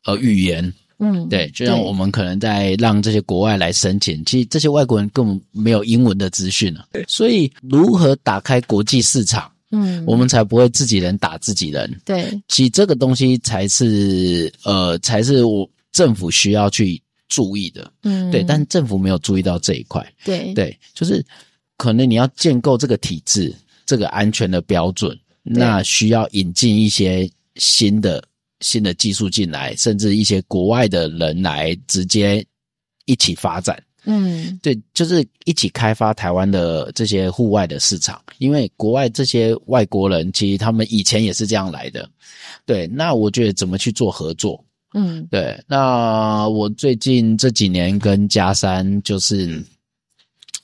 [0.05, 6.87] 呃语言，嗯，对，就像我们可能在让这些国外来申请，其实这些外国人根本没有英文的资讯啊。
[7.09, 12.01] 所以如何打开国际市场，嗯，我们才不会自己人打自己人。
[12.05, 17.03] 对，其实这个东西才是呃才是我政府需要去。
[17.31, 21.25] 注意的，嗯，对，但政府没有注意到这一块，对，对，就是
[21.79, 23.55] 可能你要建构这个体制，
[23.87, 28.23] 这个安全的标准，那需要引进一些新的
[28.61, 32.45] 新的技术进来，甚至一些国外的人来直接
[33.07, 42.11] 一起发展，嗯，对，就是一起开发台湾的这些户外的市场，因为国外这些外国人其实他们以前也是这样来的，
[42.67, 44.63] 对，那我觉得怎么去做合作？
[44.95, 49.63] 嗯，对，那我最近这几年跟嘉山就是，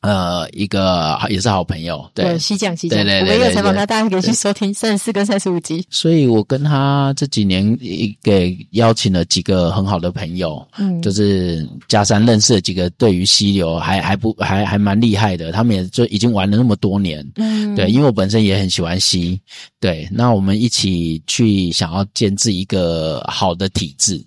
[0.07, 5.85] 呃，一个也是好朋友，对，西讲西讲，对对对，对，我没有采访他，大家可以去收听三十四跟三十五集。
[5.91, 7.77] 所以我跟他这几年
[8.23, 19.41] 给邀请了几个很好的朋友，嗯，就是加山认识了几个对于溪流还还不还还蛮厉害的，他们也就已经玩了那么多年，嗯，对，因为我本身也很喜欢溪。
[19.81, 24.25] 对，那我们一起去想要建制一个好的体制，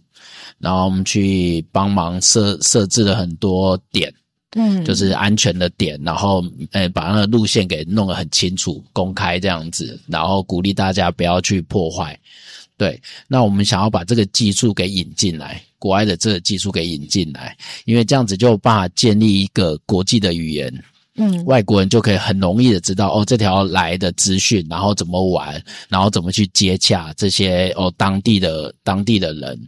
[0.57, 4.13] 然后我们去帮忙设设置了很多点，
[4.55, 12.19] 嗯，就是安全的点，然后诶把那个路线给弄得很清楚、公开这样子，然后鼓励大家不要去破坏。
[12.75, 20.73] 对，那我们想要把这个技术给引进来，国外的这个技术给引进来，因为这样子就有办法建立一个国际的语言。
[21.19, 29.59] 嗯，外国人就可以很容易的知道哦，这条来的资讯，然后怎么玩，然后怎么去接洽这些哦当地的当地的人。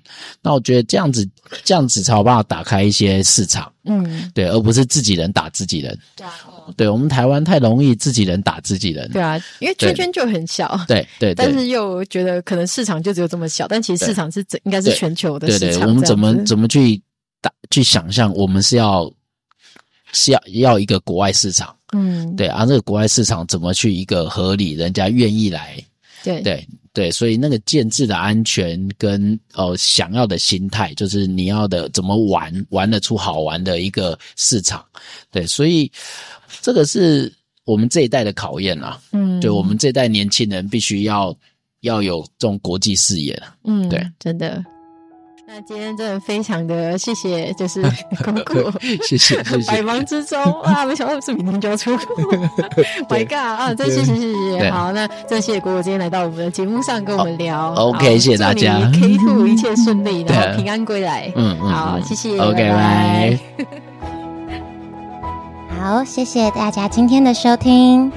[0.42, 1.28] 那我觉得这样子
[1.66, 3.72] 这样子才有办法打开一些市场。
[3.84, 5.98] 嗯，对，而不是自己人打自己人。
[6.16, 6.34] 对啊，
[6.78, 9.10] 对我们台湾太容易自己人打自己人。
[9.12, 10.80] 对啊，因为圈圈就很小。
[10.88, 15.68] 对对，但是又觉得可能市场就只有这么小，但其实市场是整应该是全球的市场。
[15.68, 17.02] 对对，我们怎么怎么去
[17.42, 19.12] 打去想象，我们是要。
[20.14, 25.84] 是要要一个国外市场，嗯，对，啊、这个国外市场怎么去一个合理，人家愿意来，
[26.24, 26.42] 对。
[26.42, 34.84] 对对，所以那个建制的安全跟呃想要的心态，就是你要的怎么玩玩得出好玩的一个市场，
[35.32, 35.90] 对，所以
[36.62, 37.34] 这个是
[37.64, 41.34] 我们这一代的考验啦，嗯，对我们这一代年轻人必须要
[41.80, 44.62] 要有这种国际视野，嗯，对，真的。
[45.54, 47.82] 那今天真的非常的谢谢，就是
[48.24, 48.72] 果果，
[49.04, 49.70] 谢谢，谢谢。
[49.70, 51.92] 百忙之中啊，没想到是明天就要出，
[53.12, 54.72] My God 啊，真谢谢谢谢。
[54.72, 57.74] 好，那真谢谢果果今天来到我们的节目上跟我们聊。
[57.74, 58.90] OK，谢谢大家。
[58.94, 61.30] K Two 一切顺利，然后平安归来。
[61.36, 62.40] 嗯嗯，好，谢谢。
[62.40, 63.38] OK，拜。
[65.82, 68.10] 好，谢谢大家今天的收听。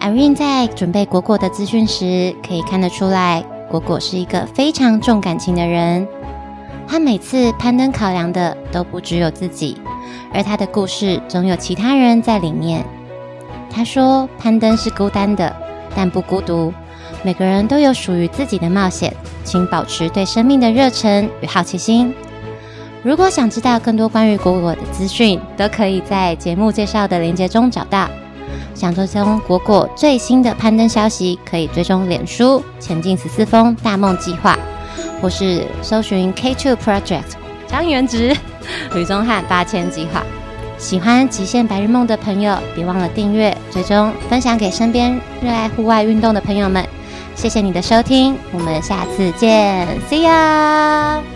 [0.00, 6.08] Irene 在准备果果的资讯时，可以看得出来，果果是一个非常重感情的人。
[6.92, 9.78] 他每次攀登考量的都不只有自己，
[10.30, 12.84] 而他的故事总有其他人在里面。
[13.70, 15.56] 他说：“攀登是孤单的，
[15.96, 16.70] 但不孤独。
[17.22, 19.10] 每个人都有属于自己的冒险，
[19.42, 22.14] 请保持对生命的热忱与好奇心。
[23.02, 28.06] 如果想知道更多关于果果的资讯，都可以在节目介绍的链接中找到。
[28.74, 34.54] 想追踪果果最新的攀登消息，可以追踪脸书‘前进十四峰大梦计划’。”
[35.20, 37.22] 或是搜寻 K2 Project
[37.66, 38.36] 张元直、
[38.94, 40.22] 吕宗翰八千计划。
[40.78, 46.84] 喜欢极限白日梦的朋友，别忘了订阅、追踪、分享给身边热爱户外运动的朋友们。
[47.34, 51.31] 谢谢你的收听，我们下次见，See ya。